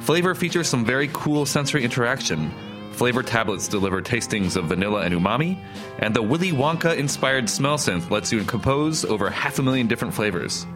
[0.00, 2.50] Flavor features some very cool sensory interaction.
[2.96, 5.62] Flavor tablets deliver tastings of vanilla and umami,
[5.98, 10.14] and the Willy Wonka inspired smell synth lets you compose over half a million different
[10.14, 10.66] flavors.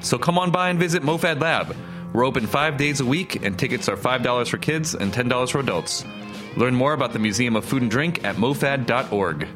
[0.00, 1.76] So come on by and visit MoFad Lab.
[2.14, 5.58] We're open five days a week, and tickets are $5 for kids and $10 for
[5.58, 6.06] adults.
[6.56, 9.46] Learn more about the Museum of Food and Drink at mofad.org.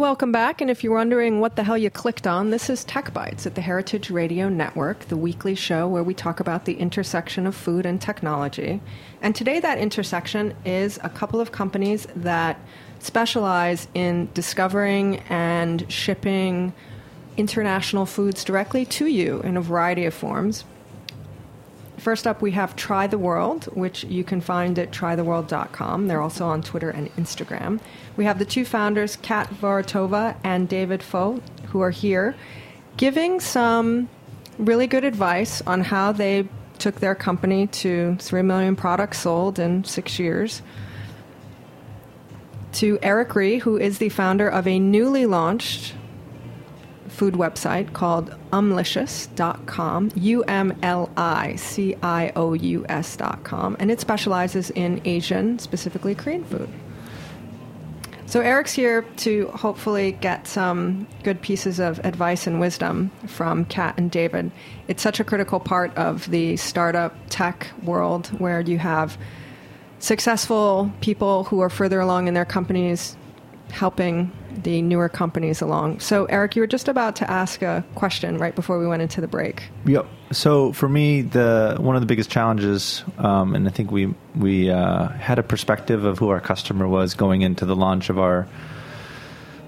[0.00, 3.12] Welcome back, and if you're wondering what the hell you clicked on, this is Tech
[3.12, 7.46] Bites at the Heritage Radio Network, the weekly show where we talk about the intersection
[7.46, 8.80] of food and technology.
[9.20, 12.58] And today, that intersection is a couple of companies that
[12.98, 16.72] specialize in discovering and shipping
[17.36, 20.64] international foods directly to you in a variety of forms.
[22.00, 26.08] First up, we have Try the World, which you can find at trytheworld.com.
[26.08, 27.78] They're also on Twitter and Instagram.
[28.16, 32.34] We have the two founders, Kat Vorotova and David Fo, who are here
[32.96, 34.08] giving some
[34.58, 39.84] really good advice on how they took their company to 3 million products sold in
[39.84, 40.62] six years.
[42.72, 45.92] To Eric Ree, who is the founder of a newly launched
[47.20, 54.00] food website called umlicious.com, U M L I C I O U S.com, and it
[54.00, 56.70] specializes in Asian, specifically Korean food.
[58.24, 63.98] So Eric's here to hopefully get some good pieces of advice and wisdom from Kat
[63.98, 64.50] and David.
[64.88, 69.18] It's such a critical part of the startup tech world where you have
[69.98, 73.14] successful people who are further along in their companies
[73.68, 76.00] helping the newer companies along.
[76.00, 79.20] So, Eric, you were just about to ask a question right before we went into
[79.20, 79.64] the break.
[79.86, 80.06] Yep.
[80.32, 84.70] So for me, the one of the biggest challenges, um, and I think we we
[84.70, 88.46] uh, had a perspective of who our customer was going into the launch of our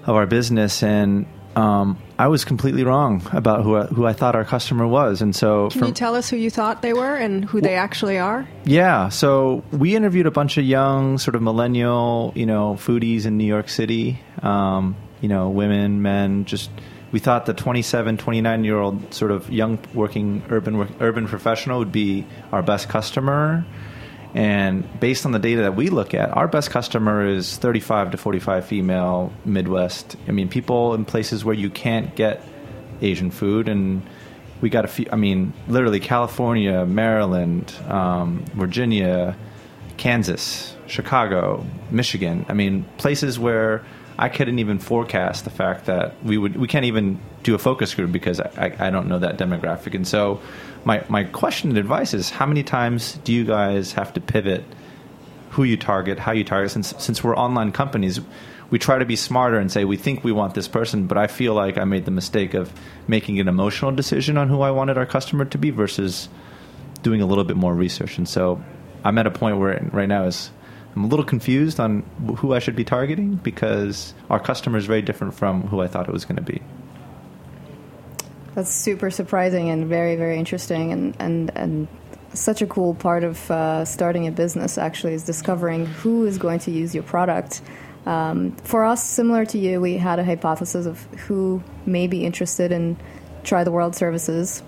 [0.05, 4.35] of our business, and um, I was completely wrong about who I, who I thought
[4.35, 7.45] our customer was, and so Can you tell us who you thought they were and
[7.45, 8.47] who they actually are?
[8.65, 13.37] Yeah, so we interviewed a bunch of young, sort of millennial, you know, foodies in
[13.37, 14.19] New York City.
[14.41, 16.43] Um, you know, women, men.
[16.45, 16.69] Just
[17.13, 21.79] we thought the 27, 29 year old sort of young working urban work, urban professional
[21.79, 23.65] would be our best customer,
[24.33, 28.17] And based on the data that we look at, our best customer is 35 to
[28.17, 30.15] 45 female Midwest.
[30.27, 32.41] I mean, people in places where you can't get
[33.01, 34.01] Asian food, and
[34.61, 35.05] we got a few.
[35.11, 39.35] I mean, literally California, Maryland, um, Virginia,
[39.97, 42.45] Kansas, Chicago, Michigan.
[42.49, 43.83] I mean, places where
[44.17, 47.93] I couldn't even forecast the fact that we would we can't even do a focus
[47.93, 49.95] group because I, I, I don't know that demographic.
[49.95, 50.39] And so,
[50.85, 54.63] my my question and advice is: How many times do you guys have to pivot?
[55.51, 56.71] Who you target, how you target.
[56.71, 58.19] Since since we're online companies,
[58.69, 61.27] we try to be smarter and say we think we want this person, but I
[61.27, 62.73] feel like I made the mistake of
[63.07, 66.27] making an emotional decision on who I wanted our customer to be versus
[67.03, 68.17] doing a little bit more research.
[68.17, 68.63] And so
[69.03, 70.49] I'm at a point where right now is
[70.95, 72.01] I'm a little confused on
[72.37, 76.07] who I should be targeting because our customer is very different from who I thought
[76.07, 76.61] it was going to be.
[78.55, 81.87] That's super surprising and very, very interesting, and and and
[82.33, 84.77] such a cool part of uh, starting a business.
[84.77, 87.61] Actually, is discovering who is going to use your product.
[88.05, 92.71] Um, for us, similar to you, we had a hypothesis of who may be interested
[92.71, 92.97] in
[93.43, 94.61] try the world services.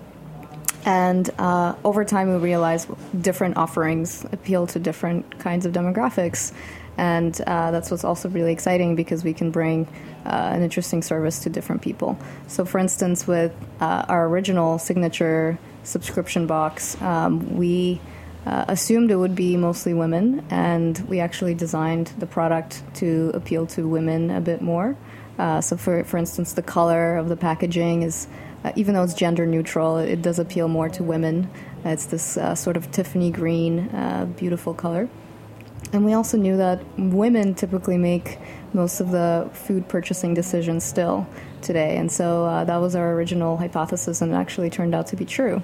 [0.84, 2.88] And uh, over time, we realized
[3.20, 6.52] different offerings appeal to different kinds of demographics.
[6.98, 9.86] And uh, that's what's also really exciting because we can bring
[10.24, 12.18] uh, an interesting service to different people.
[12.48, 18.00] So, for instance, with uh, our original signature subscription box, um, we
[18.46, 23.66] uh, assumed it would be mostly women, and we actually designed the product to appeal
[23.66, 24.96] to women a bit more.
[25.38, 28.26] Uh, so, for for instance, the color of the packaging is,
[28.64, 31.50] uh, even though it's gender neutral, it does appeal more to women.
[31.84, 33.88] It's this sort of Tiffany green,
[34.36, 35.08] beautiful color.
[35.92, 38.38] And we also knew that women typically make
[38.72, 41.26] most of the food purchasing decisions still
[41.62, 45.16] today, and so uh, that was our original hypothesis, and it actually turned out to
[45.16, 45.62] be true.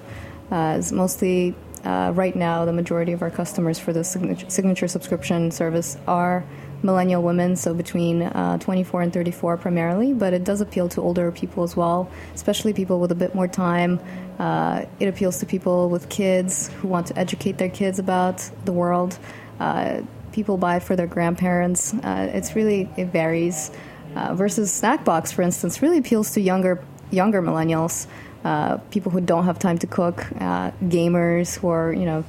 [0.51, 1.55] it's mostly
[1.85, 6.45] uh, right now, the majority of our customers for the signature, signature subscription service are
[6.83, 11.31] millennial women, so between uh, 24 and 34 primarily, but it does appeal to older
[11.33, 14.01] people as well, especially people with a bit more time.
[14.39, 18.73] Uh, it appeals to people with kids who want to educate their kids about the
[18.73, 19.19] world.
[19.63, 21.95] Uh, people buy for their grandparents.
[21.95, 23.71] Uh, it's really, it varies.
[24.17, 26.75] Uh, versus Snackbox, for instance, really appeals to younger
[27.11, 28.07] younger millennials
[28.45, 32.25] uh, people who don't have time to cook, uh, gamers who are you know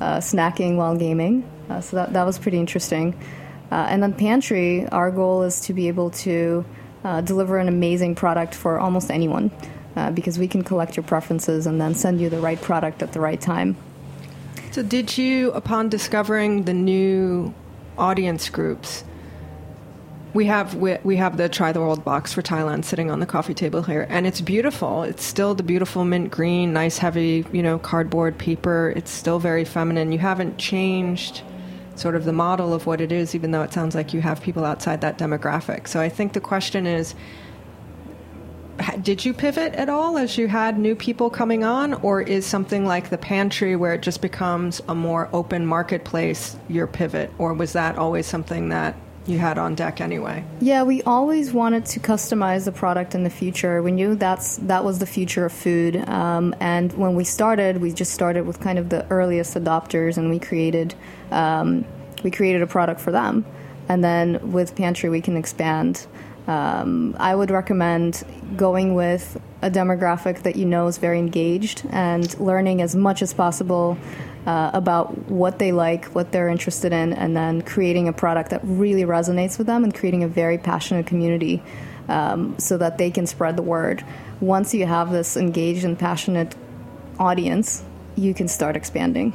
[0.00, 1.44] uh, snacking while gaming.
[1.80, 3.14] So that that was pretty interesting.
[3.70, 6.64] And then Pantry, our goal is to be able to
[7.24, 9.50] deliver an amazing product for almost anyone,
[10.14, 13.20] because we can collect your preferences and then send you the right product at the
[13.20, 13.76] right time.
[14.74, 17.54] So, did you, upon discovering the new
[17.96, 19.04] audience groups,
[20.32, 23.24] we have we, we have the try the world box for Thailand sitting on the
[23.24, 25.04] coffee table here, and it's beautiful.
[25.04, 28.92] It's still the beautiful mint green, nice heavy, you know, cardboard paper.
[28.96, 30.10] It's still very feminine.
[30.10, 31.42] You haven't changed
[31.94, 34.42] sort of the model of what it is, even though it sounds like you have
[34.42, 35.86] people outside that demographic.
[35.86, 37.14] So I think the question is.
[39.02, 42.86] Did you pivot at all as you had new people coming on, or is something
[42.86, 47.72] like the pantry where it just becomes a more open marketplace your pivot, or was
[47.74, 50.44] that always something that you had on deck anyway.
[50.60, 53.82] Yeah, we always wanted to customize the product in the future.
[53.82, 55.96] We knew that's that was the future of food.
[56.08, 60.30] Um, and when we started, we just started with kind of the earliest adopters, and
[60.30, 60.94] we created
[61.30, 61.84] um,
[62.22, 63.44] we created a product for them.
[63.88, 66.06] And then with Pantry, we can expand.
[66.46, 68.22] Um, I would recommend
[68.56, 73.32] going with a demographic that you know is very engaged and learning as much as
[73.32, 73.96] possible
[74.46, 78.60] uh, about what they like, what they're interested in, and then creating a product that
[78.62, 81.62] really resonates with them and creating a very passionate community
[82.08, 84.04] um, so that they can spread the word.
[84.40, 86.54] Once you have this engaged and passionate
[87.18, 87.82] audience,
[88.16, 89.32] you can start expanding.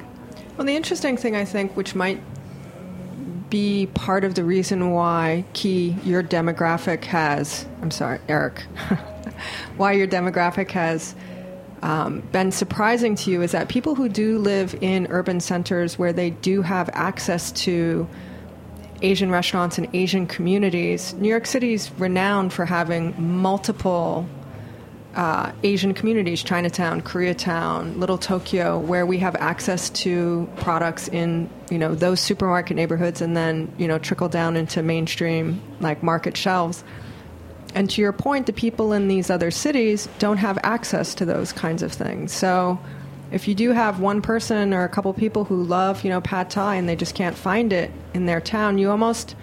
[0.58, 2.22] Well, the interesting thing, I think, which might
[3.50, 8.62] be part of the reason why Key, your demographic has, I'm sorry, Eric,
[9.78, 11.16] why your demographic has
[11.82, 16.14] um, been surprising to you is that people who do live in urban centers where
[16.14, 18.08] they do have access to
[19.02, 24.28] Asian restaurants and Asian communities, New York City is renowned for having multiple
[25.16, 31.78] uh, Asian communities, Chinatown, Koreatown, Little Tokyo, where we have access to products in you
[31.78, 36.84] know those supermarket neighborhoods, and then you know trickle down into mainstream like market shelves.
[37.76, 41.52] And to your point, the people in these other cities don't have access to those
[41.54, 42.32] kinds of things.
[42.32, 42.80] So
[43.32, 46.50] if you do have one person or a couple people who love, you know, pad
[46.50, 49.36] thai and they just can't find it in their town, you almost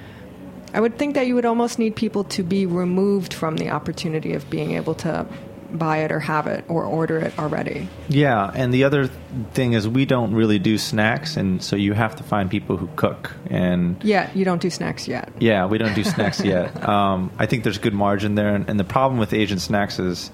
[0.75, 4.35] I would think that you would almost need people to be removed from the opportunity
[4.35, 5.27] of being able to
[5.73, 7.89] buy it or have it or order it already.
[8.09, 9.09] Yeah, and the other
[9.53, 12.89] thing is we don't really do snacks, and so you have to find people who
[12.97, 13.33] cook.
[13.51, 15.31] And Yeah, you don't do snacks yet.
[15.41, 16.87] yeah, we don't do snacks yet.
[16.89, 20.31] Um, I think there's good margin there, and, and the problem with Asian snacks is,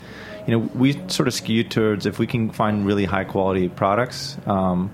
[0.46, 4.36] you know, we sort of skew towards if we can find really high quality products.
[4.46, 4.90] Um,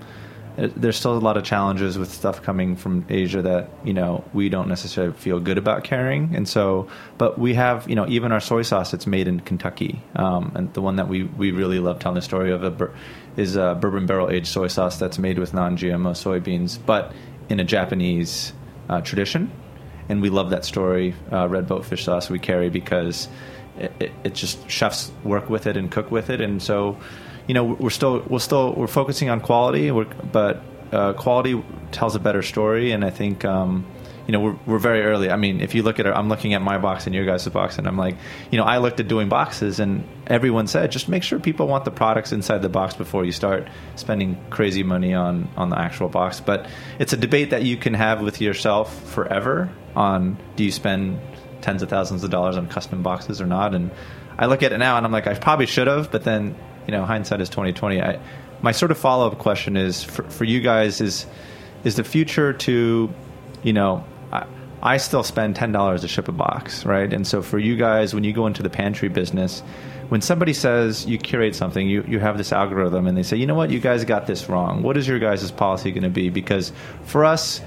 [0.67, 4.49] there's still a lot of challenges with stuff coming from Asia that you know we
[4.49, 6.87] don't necessarily feel good about carrying, and so.
[7.17, 10.73] But we have you know even our soy sauce that's made in Kentucky, um, and
[10.73, 12.91] the one that we we really love telling the story of a
[13.37, 17.13] is a bourbon barrel aged soy sauce that's made with non-GMO soybeans, but
[17.47, 18.53] in a Japanese
[18.89, 19.51] uh, tradition,
[20.09, 21.15] and we love that story.
[21.31, 23.29] Uh, red boat fish sauce we carry because
[23.77, 26.97] it, it, it just chefs work with it and cook with it, and so
[27.49, 32.19] you know we're still we're still we're focusing on quality, but uh, quality tells a
[32.19, 33.43] better story, and I think.
[33.43, 33.85] Um,
[34.27, 35.31] you know, we're, we're very early.
[35.31, 37.47] I mean, if you look at it, I'm looking at my box and your guys'
[37.47, 38.15] box, and I'm like,
[38.51, 41.83] you know, I looked at doing boxes, and everyone said just make sure people want
[41.83, 46.09] the products inside the box before you start spending crazy money on on the actual
[46.09, 46.41] box.
[46.41, 46.67] But
[46.99, 51.19] it's a debate that you can have with yourself forever on do you spend
[51.61, 53.73] tens of thousands of dollars on custom boxes or not?
[53.73, 53.89] And
[54.37, 56.55] I look at it now, and I'm like, I probably should have, but then
[56.89, 58.01] you know, hindsight is 2020.
[58.01, 58.19] I,
[58.63, 61.27] my sort of follow up question is for, for you guys is
[61.83, 63.13] is the future to
[63.61, 64.47] you know I,
[64.81, 67.13] I still spend ten dollars to ship a box, right?
[67.13, 69.59] And so for you guys, when you go into the pantry business,
[70.09, 73.45] when somebody says you curate something, you, you have this algorithm, and they say, you
[73.45, 74.81] know what, you guys got this wrong.
[74.81, 76.31] What is your guys' policy going to be?
[76.31, 76.73] Because
[77.03, 77.61] for us,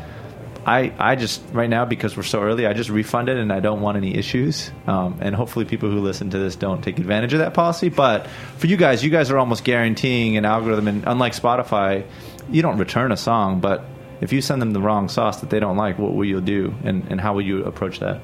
[0.65, 3.81] I, I just right now because we're so early, I just refunded and I don't
[3.81, 4.71] want any issues.
[4.87, 7.89] Um, and hopefully, people who listen to this don't take advantage of that policy.
[7.89, 8.27] But
[8.59, 12.05] for you guys, you guys are almost guaranteeing an algorithm, and unlike Spotify,
[12.51, 13.85] you don't return a song, but
[14.21, 16.75] if you send them the wrong sauce that they don't like, what will you do,
[16.85, 18.21] and, and how will you approach that?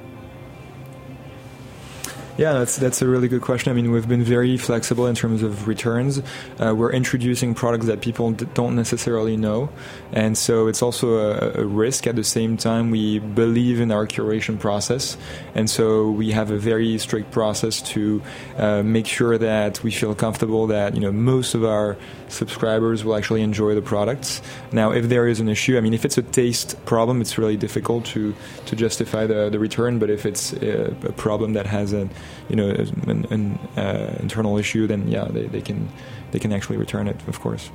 [2.39, 3.73] Yeah, that's that's a really good question.
[3.73, 6.23] I mean, we've been very flexible in terms of returns.
[6.61, 9.71] Uh, we're introducing products that people d- don't necessarily know,
[10.13, 12.07] and so it's also a, a risk.
[12.07, 15.17] At the same time, we believe in our curation process,
[15.57, 18.23] and so we have a very strict process to
[18.57, 21.97] uh, make sure that we feel comfortable that you know most of our
[22.29, 24.41] subscribers will actually enjoy the products.
[24.71, 27.57] Now, if there is an issue, I mean, if it's a taste problem, it's really
[27.57, 28.33] difficult to
[28.67, 29.99] to justify the, the return.
[29.99, 32.09] But if it's a, a problem that has a
[32.49, 35.89] you know an, an uh, internal issue, then yeah, they, they can
[36.31, 37.71] they can actually return it, of course.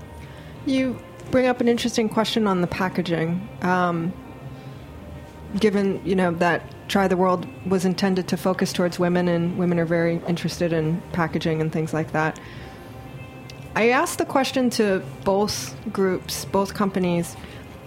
[0.65, 0.97] You
[1.31, 3.47] bring up an interesting question on the packaging.
[3.61, 4.13] Um,
[5.59, 9.79] given you know that Try the World was intended to focus towards women, and women
[9.79, 12.39] are very interested in packaging and things like that.
[13.75, 17.35] I asked the question to both groups, both companies.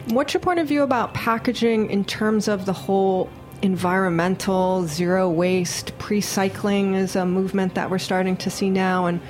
[0.07, 3.31] What's your point of view about packaging in terms of the whole
[3.63, 9.21] environmental, zero waste, pre-cycling is a movement that we're starting to see now, and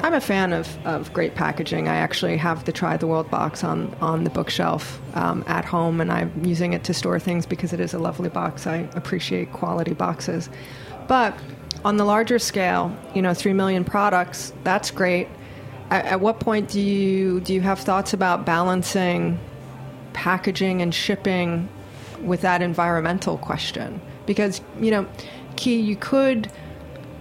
[0.00, 1.88] I'm a fan of, of great packaging.
[1.88, 6.00] I actually have the Try the World box on, on the bookshelf um, at home,
[6.00, 8.66] and I'm using it to store things because it is a lovely box.
[8.66, 10.48] I appreciate quality boxes.
[11.08, 11.36] But
[11.84, 15.26] on the larger scale, you know, 3 million products, that's great.
[15.90, 19.38] At, at what point do you, do you have thoughts about balancing
[20.12, 21.68] packaging and shipping
[22.22, 24.00] with that environmental question?
[24.26, 25.06] Because, you know,
[25.56, 26.50] Key, you could.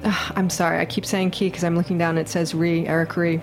[0.03, 2.17] Uh, I'm sorry, I keep saying Key because I'm looking down.
[2.17, 3.41] It says Re, Eric Re.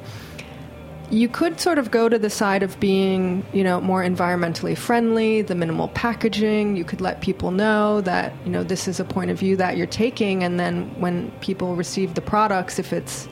[1.10, 5.42] You could sort of go to the side of being, you know, more environmentally friendly,
[5.42, 6.76] the minimal packaging.
[6.76, 9.76] You could let people know that, you know, this is a point of view that
[9.76, 13.28] you're taking, and then when people receive the products, if it's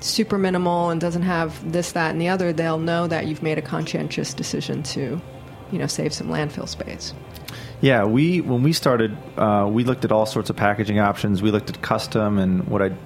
[0.00, 3.56] super minimal and doesn't have this, that, and the other, they'll know that you've made
[3.56, 5.20] a conscientious decision to,
[5.72, 7.14] you know, save some landfill space.
[7.84, 11.42] Yeah, we when we started, uh, we looked at all sorts of packaging options.
[11.42, 12.96] We looked at custom and what I,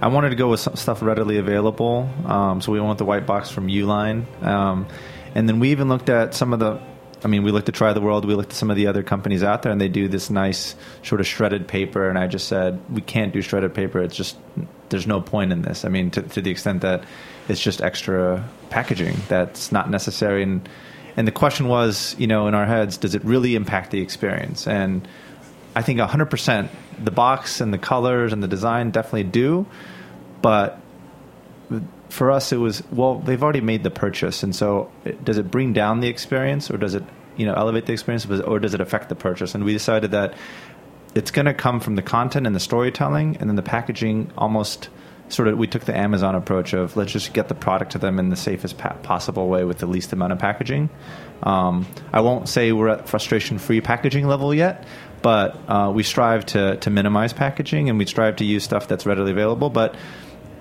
[0.00, 2.08] I wanted to go with stuff readily available.
[2.24, 4.86] Um, so we went with the white box from Uline, um,
[5.34, 6.80] and then we even looked at some of the.
[7.22, 8.24] I mean, we looked at Try the World.
[8.24, 10.76] We looked at some of the other companies out there, and they do this nice
[11.02, 12.08] sort of shredded paper.
[12.08, 14.00] And I just said, we can't do shredded paper.
[14.00, 14.38] It's just
[14.88, 15.84] there's no point in this.
[15.84, 17.04] I mean, to, to the extent that
[17.50, 20.66] it's just extra packaging that's not necessary and
[21.16, 24.66] and the question was, you know, in our heads, does it really impact the experience?
[24.66, 25.06] And
[25.74, 26.68] I think 100%,
[27.02, 29.66] the box and the colors and the design definitely do.
[30.40, 30.78] But
[32.08, 34.42] for us, it was, well, they've already made the purchase.
[34.42, 34.90] And so
[35.24, 37.04] does it bring down the experience or does it,
[37.36, 39.54] you know, elevate the experience or does it affect the purchase?
[39.54, 40.34] And we decided that
[41.14, 44.88] it's going to come from the content and the storytelling and then the packaging almost
[45.28, 48.18] sort of we took the Amazon approach of let's just get the product to them
[48.18, 50.90] in the safest pa- possible way with the least amount of packaging.
[51.42, 54.84] Um, I won't say we're at frustration free packaging level yet,
[55.22, 59.06] but uh, we strive to to minimize packaging and we strive to use stuff that's
[59.06, 59.70] readily available.
[59.70, 59.94] But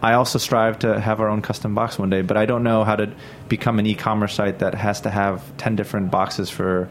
[0.02, 2.84] I also strive to have our own custom box one day, but I don't know
[2.84, 3.14] how to
[3.50, 6.90] become an e-commerce site that has to have ten different boxes for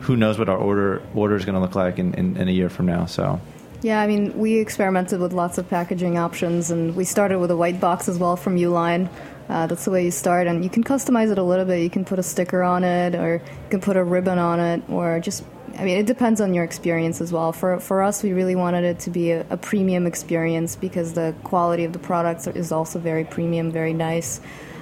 [0.00, 2.52] who knows what our order order is going to look like in, in, in a
[2.52, 3.06] year from now.
[3.06, 3.40] So
[3.80, 7.56] Yeah, I mean, we experimented with lots of packaging options, and we started with a
[7.56, 9.08] white box as well from Uline.
[9.48, 11.80] Uh, that's the way you start, and you can customize it a little bit.
[11.80, 14.82] You can put a sticker on it, or you can put a ribbon on it,
[14.90, 15.44] or just.
[15.78, 17.52] I mean, it depends on your experience as well.
[17.52, 21.32] For for us, we really wanted it to be a, a premium experience because the
[21.44, 24.40] quality of the products is also very premium, very nice.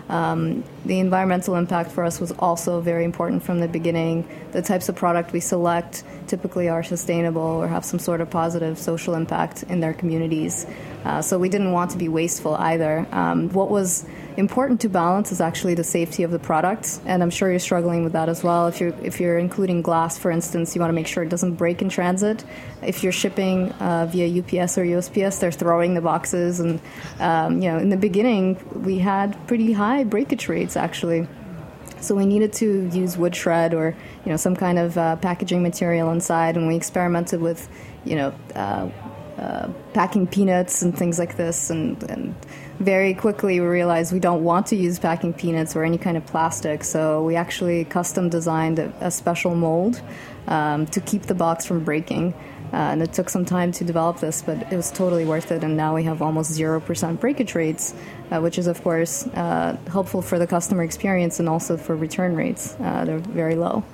[0.09, 4.29] Um, the environmental impact for us was also very important from the beginning.
[4.53, 8.79] The types of product we select typically are sustainable or have some sort of positive
[8.79, 10.67] social impact in their communities.
[11.07, 13.07] Uh, so we didn't want to be wasteful either.
[13.13, 14.05] Um, what was
[14.37, 18.03] important to balance is actually the safety of the product, and I'm sure you're struggling
[18.03, 18.67] with that as well.
[18.67, 21.55] If you're if you're including glass, for instance, you want to make sure it doesn't
[21.55, 22.45] break in transit.
[22.83, 26.81] If you're shipping uh, via UPS or USPS, they're throwing the boxes, and
[27.21, 31.29] um, you know in the beginning we had pretty high breakage rates actually.
[32.01, 33.95] So we needed to use wood shred or
[34.25, 37.69] you know some kind of uh, packaging material inside, and we experimented with
[38.05, 38.91] you know uh,
[39.39, 42.35] uh, packing peanuts and things like this, and, and
[42.79, 46.27] very quickly we realized we don't want to use packing peanuts or any kind of
[46.27, 46.85] plastic.
[46.85, 50.01] So we actually custom designed a, a special mold
[50.47, 52.35] um, to keep the box from breaking.
[52.73, 55.63] Uh, and it took some time to develop this, but it was totally worth it.
[55.63, 57.95] And now we have almost 0% breakage rates,
[58.31, 62.35] uh, which is, of course, uh, helpful for the customer experience and also for return
[62.35, 62.77] rates.
[62.81, 63.85] Uh, they're very low.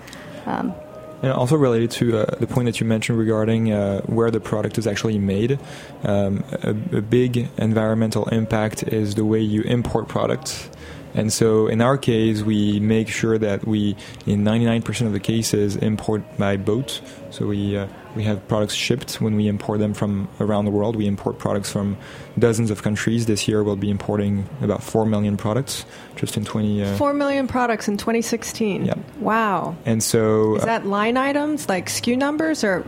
[0.47, 0.75] Um,
[1.23, 4.77] And also related to uh, the point that you mentioned regarding uh, where the product
[4.77, 5.59] is actually made,
[6.03, 10.69] um, a, a big environmental impact is the way you import products.
[11.15, 13.97] And so in our case, we make sure that we,
[14.27, 17.01] in 99% of the cases, import by boat.
[17.31, 20.97] So we uh, we have products shipped when we import them from around the world.
[20.97, 21.97] We import products from
[22.39, 23.27] dozens of countries.
[23.27, 25.85] This year, we'll be importing about four million products
[26.17, 26.83] just in 20.
[26.83, 28.85] Uh, Four million products in 2016.
[28.85, 28.95] Yeah.
[29.21, 29.77] Wow.
[29.87, 32.85] and so Is that line items like SKU numbers or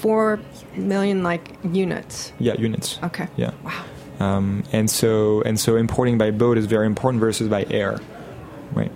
[0.00, 0.38] four
[0.76, 2.32] million like units?
[2.38, 2.98] yeah, units.
[3.02, 3.28] Okay.
[3.36, 3.52] Yeah.
[3.64, 3.84] Wow.
[4.20, 8.00] Um, and so and so importing by boat is very important versus by air,
[8.72, 8.90] right?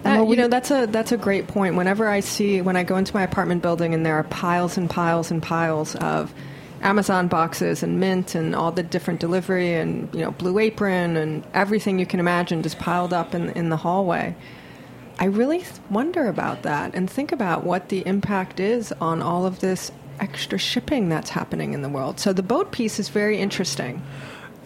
[0.00, 1.76] Uh, well, you know that's a that's a great point.
[1.76, 4.88] Whenever I see when I go into my apartment building and there are piles and
[4.88, 6.32] piles and piles of
[6.80, 11.44] Amazon boxes and Mint and all the different delivery and you know Blue Apron and
[11.52, 14.34] everything you can imagine just piled up in in the hallway.
[15.18, 19.60] I really wonder about that and think about what the impact is on all of
[19.60, 22.20] this extra shipping that's happening in the world.
[22.20, 24.02] So the boat piece is very interesting.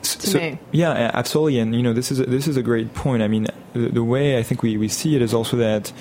[0.03, 0.59] to me.
[0.73, 1.59] Yeah, absolutely.
[1.59, 3.23] And you know, this is a, this is a great point.
[3.23, 5.93] I mean, the, the way I think we, we see it is also that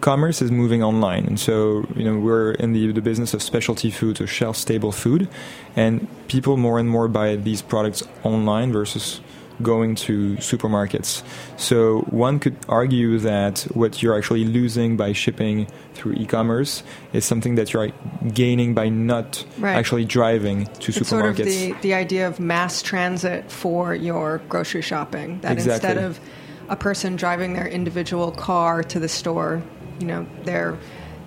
[0.00, 3.90] commerce is moving online, and so you know we're in the the business of specialty
[3.90, 5.28] foods or shelf stable food,
[5.74, 9.20] and people more and more buy these products online versus
[9.62, 11.22] going to supermarkets.
[11.56, 16.82] So one could argue that what you're actually losing by shipping through e-commerce
[17.12, 17.90] is something that you're
[18.34, 19.74] gaining by not Right.
[19.76, 21.44] actually driving to It's sort of supermarkets.
[21.44, 25.40] the, the idea of mass transit for your grocery shopping.
[25.40, 25.88] That Exactly.
[25.90, 26.20] instead of
[26.68, 29.62] a person driving their individual car to the store,
[30.00, 30.76] you know, their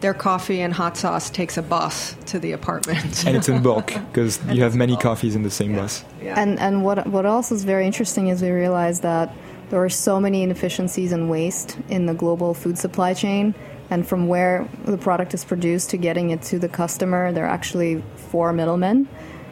[0.01, 3.23] their coffee and hot sauce takes a bus to the apartment.
[3.27, 5.03] and it's in bulk because you have many bulk.
[5.03, 6.03] coffees in the same bus.
[6.21, 6.39] yeah.
[6.39, 9.33] And and what what else is very interesting is we realize that
[9.69, 13.53] there are so many inefficiencies and waste in the global food supply chain,
[13.89, 17.49] and from where the product is produced to getting it to the customer, there are
[17.49, 19.07] actually four middlemen.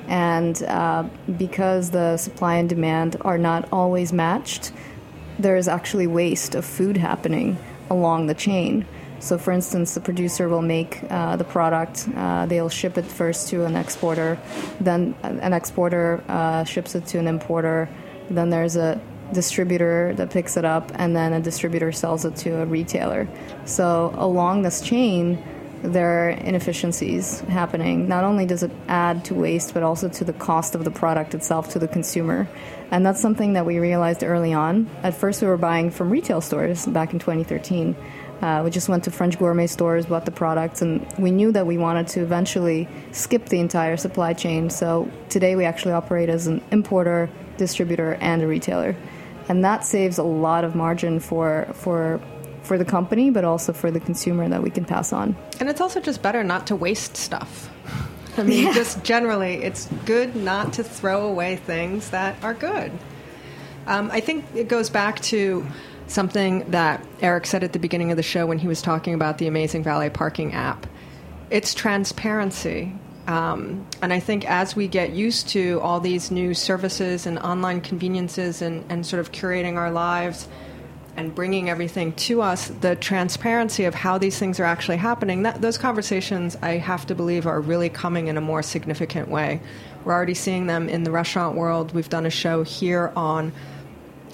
[0.07, 1.03] And uh,
[1.37, 4.71] because the supply and demand are not always matched,
[5.37, 7.57] there is actually waste of food happening
[7.89, 8.85] along the chain.
[9.19, 13.49] So, for instance, the producer will make uh, the product, uh, they'll ship it first
[13.49, 14.37] to an exporter,
[14.79, 17.89] then an exporter uh, ships it to an importer,
[18.29, 18.99] then there's a
[19.33, 23.27] distributor that picks it up, and then a distributor sells it to a retailer.
[23.65, 25.43] So, along this chain,
[25.83, 28.07] there are inefficiencies happening.
[28.07, 31.35] Not only does it add to waste, but also to the cost of the product
[31.35, 32.47] itself to the consumer.
[32.89, 34.89] And that's something that we realized early on.
[35.03, 37.95] At first, we were buying from retail stores back in 2013.
[38.41, 41.65] Uh, we just went to French gourmet stores, bought the products, and we knew that
[41.65, 44.69] we wanted to eventually skip the entire supply chain.
[44.69, 48.95] So today we actually operate as an importer, distributor, and a retailer.
[49.49, 52.21] And that saves a lot of margin for, for,
[52.61, 55.35] for the company, but also for the consumer that we can pass on.
[55.59, 57.71] And it's also just better not to waste stuff.
[58.37, 62.91] I mean, just generally, it's good not to throw away things that are good.
[63.87, 65.65] Um, I think it goes back to
[66.07, 69.37] something that Eric said at the beginning of the show when he was talking about
[69.37, 70.87] the Amazing Valet Parking app.
[71.49, 72.93] It's transparency.
[73.27, 77.81] Um, and I think as we get used to all these new services and online
[77.81, 80.47] conveniences and, and sort of curating our lives
[81.17, 85.61] and bringing everything to us, the transparency of how these things are actually happening, that,
[85.61, 89.59] those conversations, I have to believe, are really coming in a more significant way.
[90.05, 91.93] We're already seeing them in the restaurant world.
[91.93, 93.51] We've done a show here on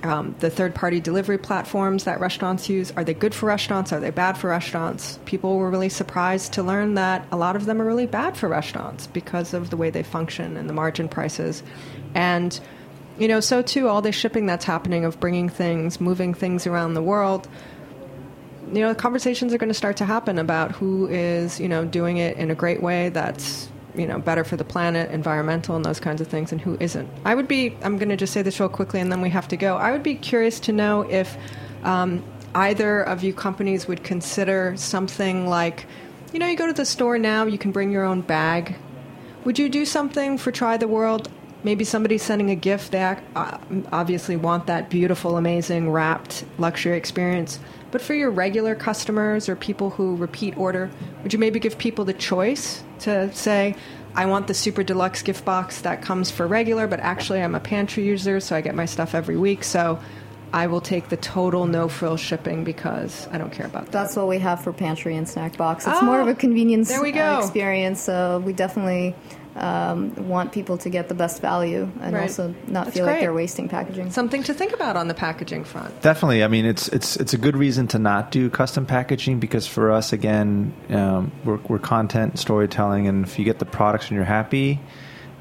[0.04, 2.92] um, the third party delivery platforms that restaurants use.
[2.92, 3.92] Are they good for restaurants?
[3.92, 5.20] Are they bad for restaurants?
[5.26, 8.48] People were really surprised to learn that a lot of them are really bad for
[8.50, 11.64] restaurants because of the way they function and the margin prices.
[12.14, 12.60] And
[13.18, 16.96] you know, so too, all this shipping that's happening of bringing things, moving things around
[16.96, 17.48] the world,
[18.72, 22.18] you know, conversations are going to start to happen about who is, you know, doing
[22.18, 26.00] it in a great way that's, you know, better for the planet, environmental, and those
[26.00, 27.10] kinds of things, and who isn't.
[27.26, 29.48] I would be, I'm going to just say this real quickly and then we have
[29.50, 29.78] to go.
[29.78, 31.38] I would be curious to know if
[31.84, 32.24] um,
[32.56, 35.86] either of you companies would consider something like,
[36.32, 38.76] you know, you go to the store now, you can bring your own bag.
[39.46, 41.30] Would you do something for Try the World?
[41.64, 43.02] maybe somebody's sending a gift they
[43.36, 43.58] uh,
[43.92, 47.60] obviously want that beautiful amazing wrapped luxury experience
[47.94, 50.90] but for your regular customers or people who repeat order
[51.22, 53.74] would you maybe give people the choice to say
[54.16, 57.60] i want the super deluxe gift box that comes for regular but actually i'm a
[57.60, 59.98] pantry user so i get my stuff every week so
[60.56, 63.92] I will take the total no frill shipping because I don't care about that.
[63.92, 65.88] That's what we have for pantry and snack box.
[65.88, 67.40] It's oh, more of a oh, convenience there we go.
[67.40, 68.00] experience.
[68.00, 69.16] So we definitely
[69.56, 72.24] um, want people to get the best value and right.
[72.24, 73.14] also not That's feel great.
[73.14, 74.10] like they're wasting packaging.
[74.12, 76.02] Something to think about on the packaging front.
[76.02, 76.44] Definitely.
[76.44, 79.92] I mean, it's it's it's a good reason to not do custom packaging because for
[79.92, 84.26] us, again, um, we're, we're content storytelling, and if you get the products and you're
[84.26, 84.80] happy.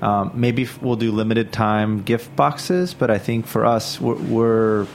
[0.02, 4.86] Um, maybe we'll do limited time gift boxes, but I think for us, we're, we're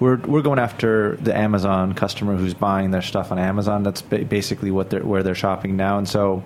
[0.00, 3.82] we're we're going after the Amazon customer who's buying their stuff on Amazon.
[3.82, 6.42] That's basically what they're where they're shopping now, and so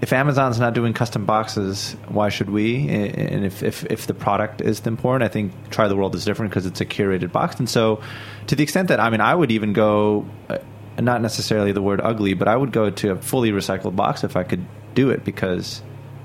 [0.00, 2.88] if Amazon's not doing custom boxes, why should we?
[2.88, 6.50] And if, if, if the product is important, I think Try the World is different
[6.50, 7.58] because it's a curated box.
[7.58, 8.00] And so,
[8.46, 10.58] to the extent that, I mean, I would even go, uh,
[10.98, 14.36] not necessarily the word ugly, but I would go to a fully recycled box if
[14.36, 15.82] I could do it because,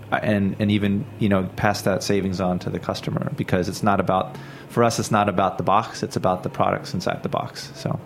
[0.10, 4.00] and, and even, you know, pass that savings on to the customer because it's not
[4.00, 4.38] about,
[4.70, 7.72] for us, it's not about the box, it's about the products inside the box.
[7.76, 8.00] So.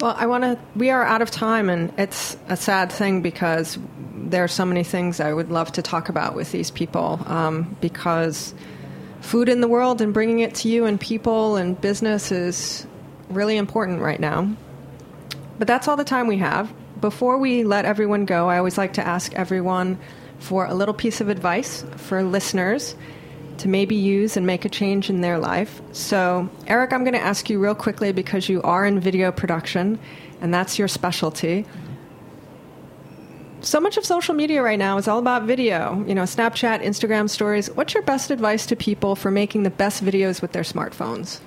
[0.00, 0.58] Well, I want to.
[0.74, 3.78] We are out of time, and it's a sad thing because
[4.14, 7.20] there are so many things I would love to talk about with these people.
[7.26, 8.54] Um, because
[9.22, 12.86] food in the world and bringing it to you and people and business is
[13.30, 14.54] really important right now.
[15.58, 16.72] But that's all the time we have.
[17.00, 19.98] Before we let everyone go, I always like to ask everyone
[20.38, 22.94] for a little piece of advice for listeners
[23.58, 25.80] to maybe use and make a change in their life.
[25.92, 29.98] So, Eric, I'm going to ask you real quickly because you are in video production
[30.40, 31.66] and that's your specialty.
[33.60, 37.28] So much of social media right now is all about video, you know, Snapchat, Instagram
[37.28, 37.68] stories.
[37.70, 41.40] What's your best advice to people for making the best videos with their smartphones?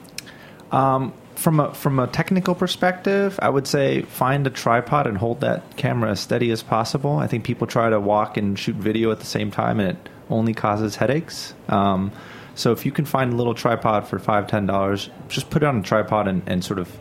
[0.72, 5.42] Um, from a from a technical perspective, I would say find a tripod and hold
[5.42, 7.18] that camera as steady as possible.
[7.18, 10.10] I think people try to walk and shoot video at the same time, and it
[10.30, 11.54] only causes headaches.
[11.68, 12.12] Um,
[12.56, 15.66] so if you can find a little tripod for five ten dollars, just put it
[15.66, 16.98] on a tripod and, and sort of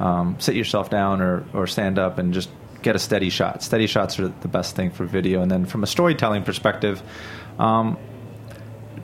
[0.00, 2.50] um, sit yourself down or or stand up and just
[2.82, 3.62] get a steady shot.
[3.62, 5.42] Steady shots are the best thing for video.
[5.42, 7.02] And then from a storytelling perspective.
[7.58, 7.98] Um,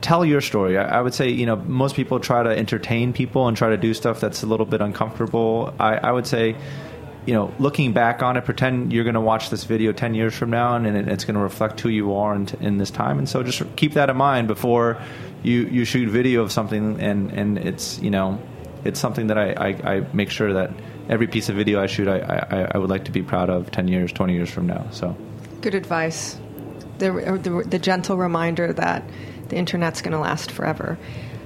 [0.01, 0.77] tell your story.
[0.77, 3.77] I, I, would say, you know, most people try to entertain people and try to
[3.77, 5.73] do stuff that's a little bit uncomfortable.
[5.79, 6.55] I, I would say,
[7.25, 10.35] you know, looking back on it, pretend you're going to watch this video 10 years
[10.35, 13.17] from now and it, it's going to reflect who you are in, in, this time.
[13.17, 15.01] And so just keep that in mind before
[15.41, 18.39] you, you shoot video of something and, and it's, you know,
[18.83, 20.71] it's something that I, I, I make sure that
[21.09, 23.71] every piece of video I shoot, I, I, I would like to be proud of
[23.71, 24.87] 10 years, 20 years from now.
[24.91, 25.17] So
[25.61, 26.37] good advice.
[26.99, 27.11] The,
[27.41, 29.03] the, the gentle reminder that
[29.49, 30.97] the internet's going to last forever.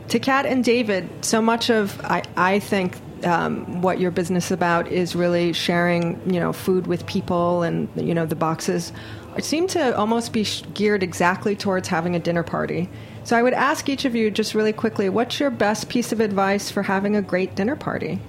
[0.10, 4.52] To Kat and David, so much of, I, I think, um, what your business is
[4.52, 8.92] about is really sharing, you know, food with people and you know the boxes.
[9.38, 12.90] It seem to almost be geared exactly towards having a dinner party.
[13.24, 16.20] So I would ask each of you just really quickly, what's your best piece of
[16.20, 18.20] advice for having a great dinner party?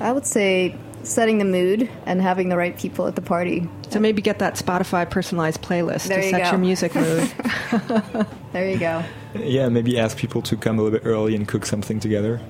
[0.00, 3.68] I would say setting the mood and having the right people at the party.
[3.90, 6.50] So maybe get that Spotify personalized playlist there to you set go.
[6.50, 7.32] your music mood.
[8.52, 9.04] there you go.
[9.40, 12.40] Yeah, maybe ask people to come a little bit early and cook something together.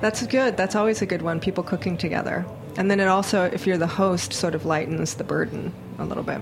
[0.00, 0.56] That's good.
[0.56, 1.38] That's always a good one.
[1.40, 2.44] People cooking together.
[2.76, 6.24] And then it also, if you're the host, sort of lightens the burden a little
[6.24, 6.40] bit.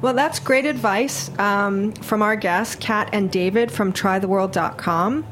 [0.00, 5.24] Well, that's great advice um, from our guests, Kat and David from trytheworld.com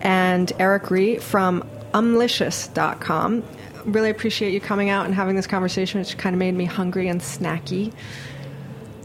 [0.00, 1.62] and Eric Ree from
[1.92, 3.44] umlicious.com.
[3.84, 7.06] Really appreciate you coming out and having this conversation, which kind of made me hungry
[7.06, 7.92] and snacky.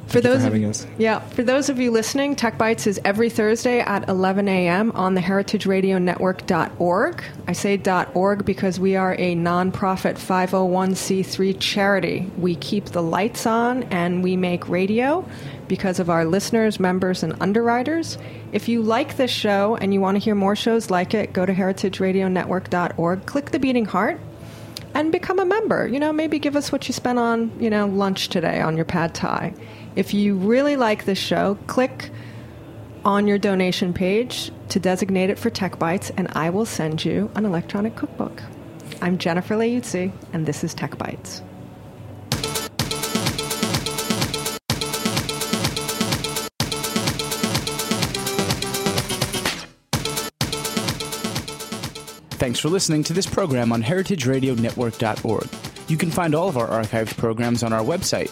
[0.10, 0.88] For those for of, us.
[0.98, 4.92] Yeah, for those of you listening, Tech Bites is every Thursday at 11 a.m.
[4.94, 7.24] on the heritageradionetwork.org.
[7.48, 7.80] I say
[8.16, 12.32] .org because we are a nonprofit 501c3 charity.
[12.40, 15.30] We keep the lights on and we make radio
[15.68, 18.18] because of our listeners, members, and underwriters.
[18.52, 21.46] If you like this show and you want to hear more shows like it, go
[21.46, 24.20] to heritageradionetwork.org, click the beating heart,
[24.96, 25.88] and become a member.
[25.88, 28.86] You know, maybe give us what you spent on, you know, lunch today on your
[28.86, 29.54] pad thai.
[29.96, 32.12] If you really like this show, click
[33.04, 37.32] on your donation page to designate it for Tech Bites, and I will send you
[37.36, 38.44] an electronic cookbook.
[39.02, 41.42] I'm Jennifer Leuzzi, and this is Tech Bites.
[52.32, 55.50] Thanks for listening to this program on heritageradionetwork.org.
[55.90, 58.32] You can find all of our archived programs on our website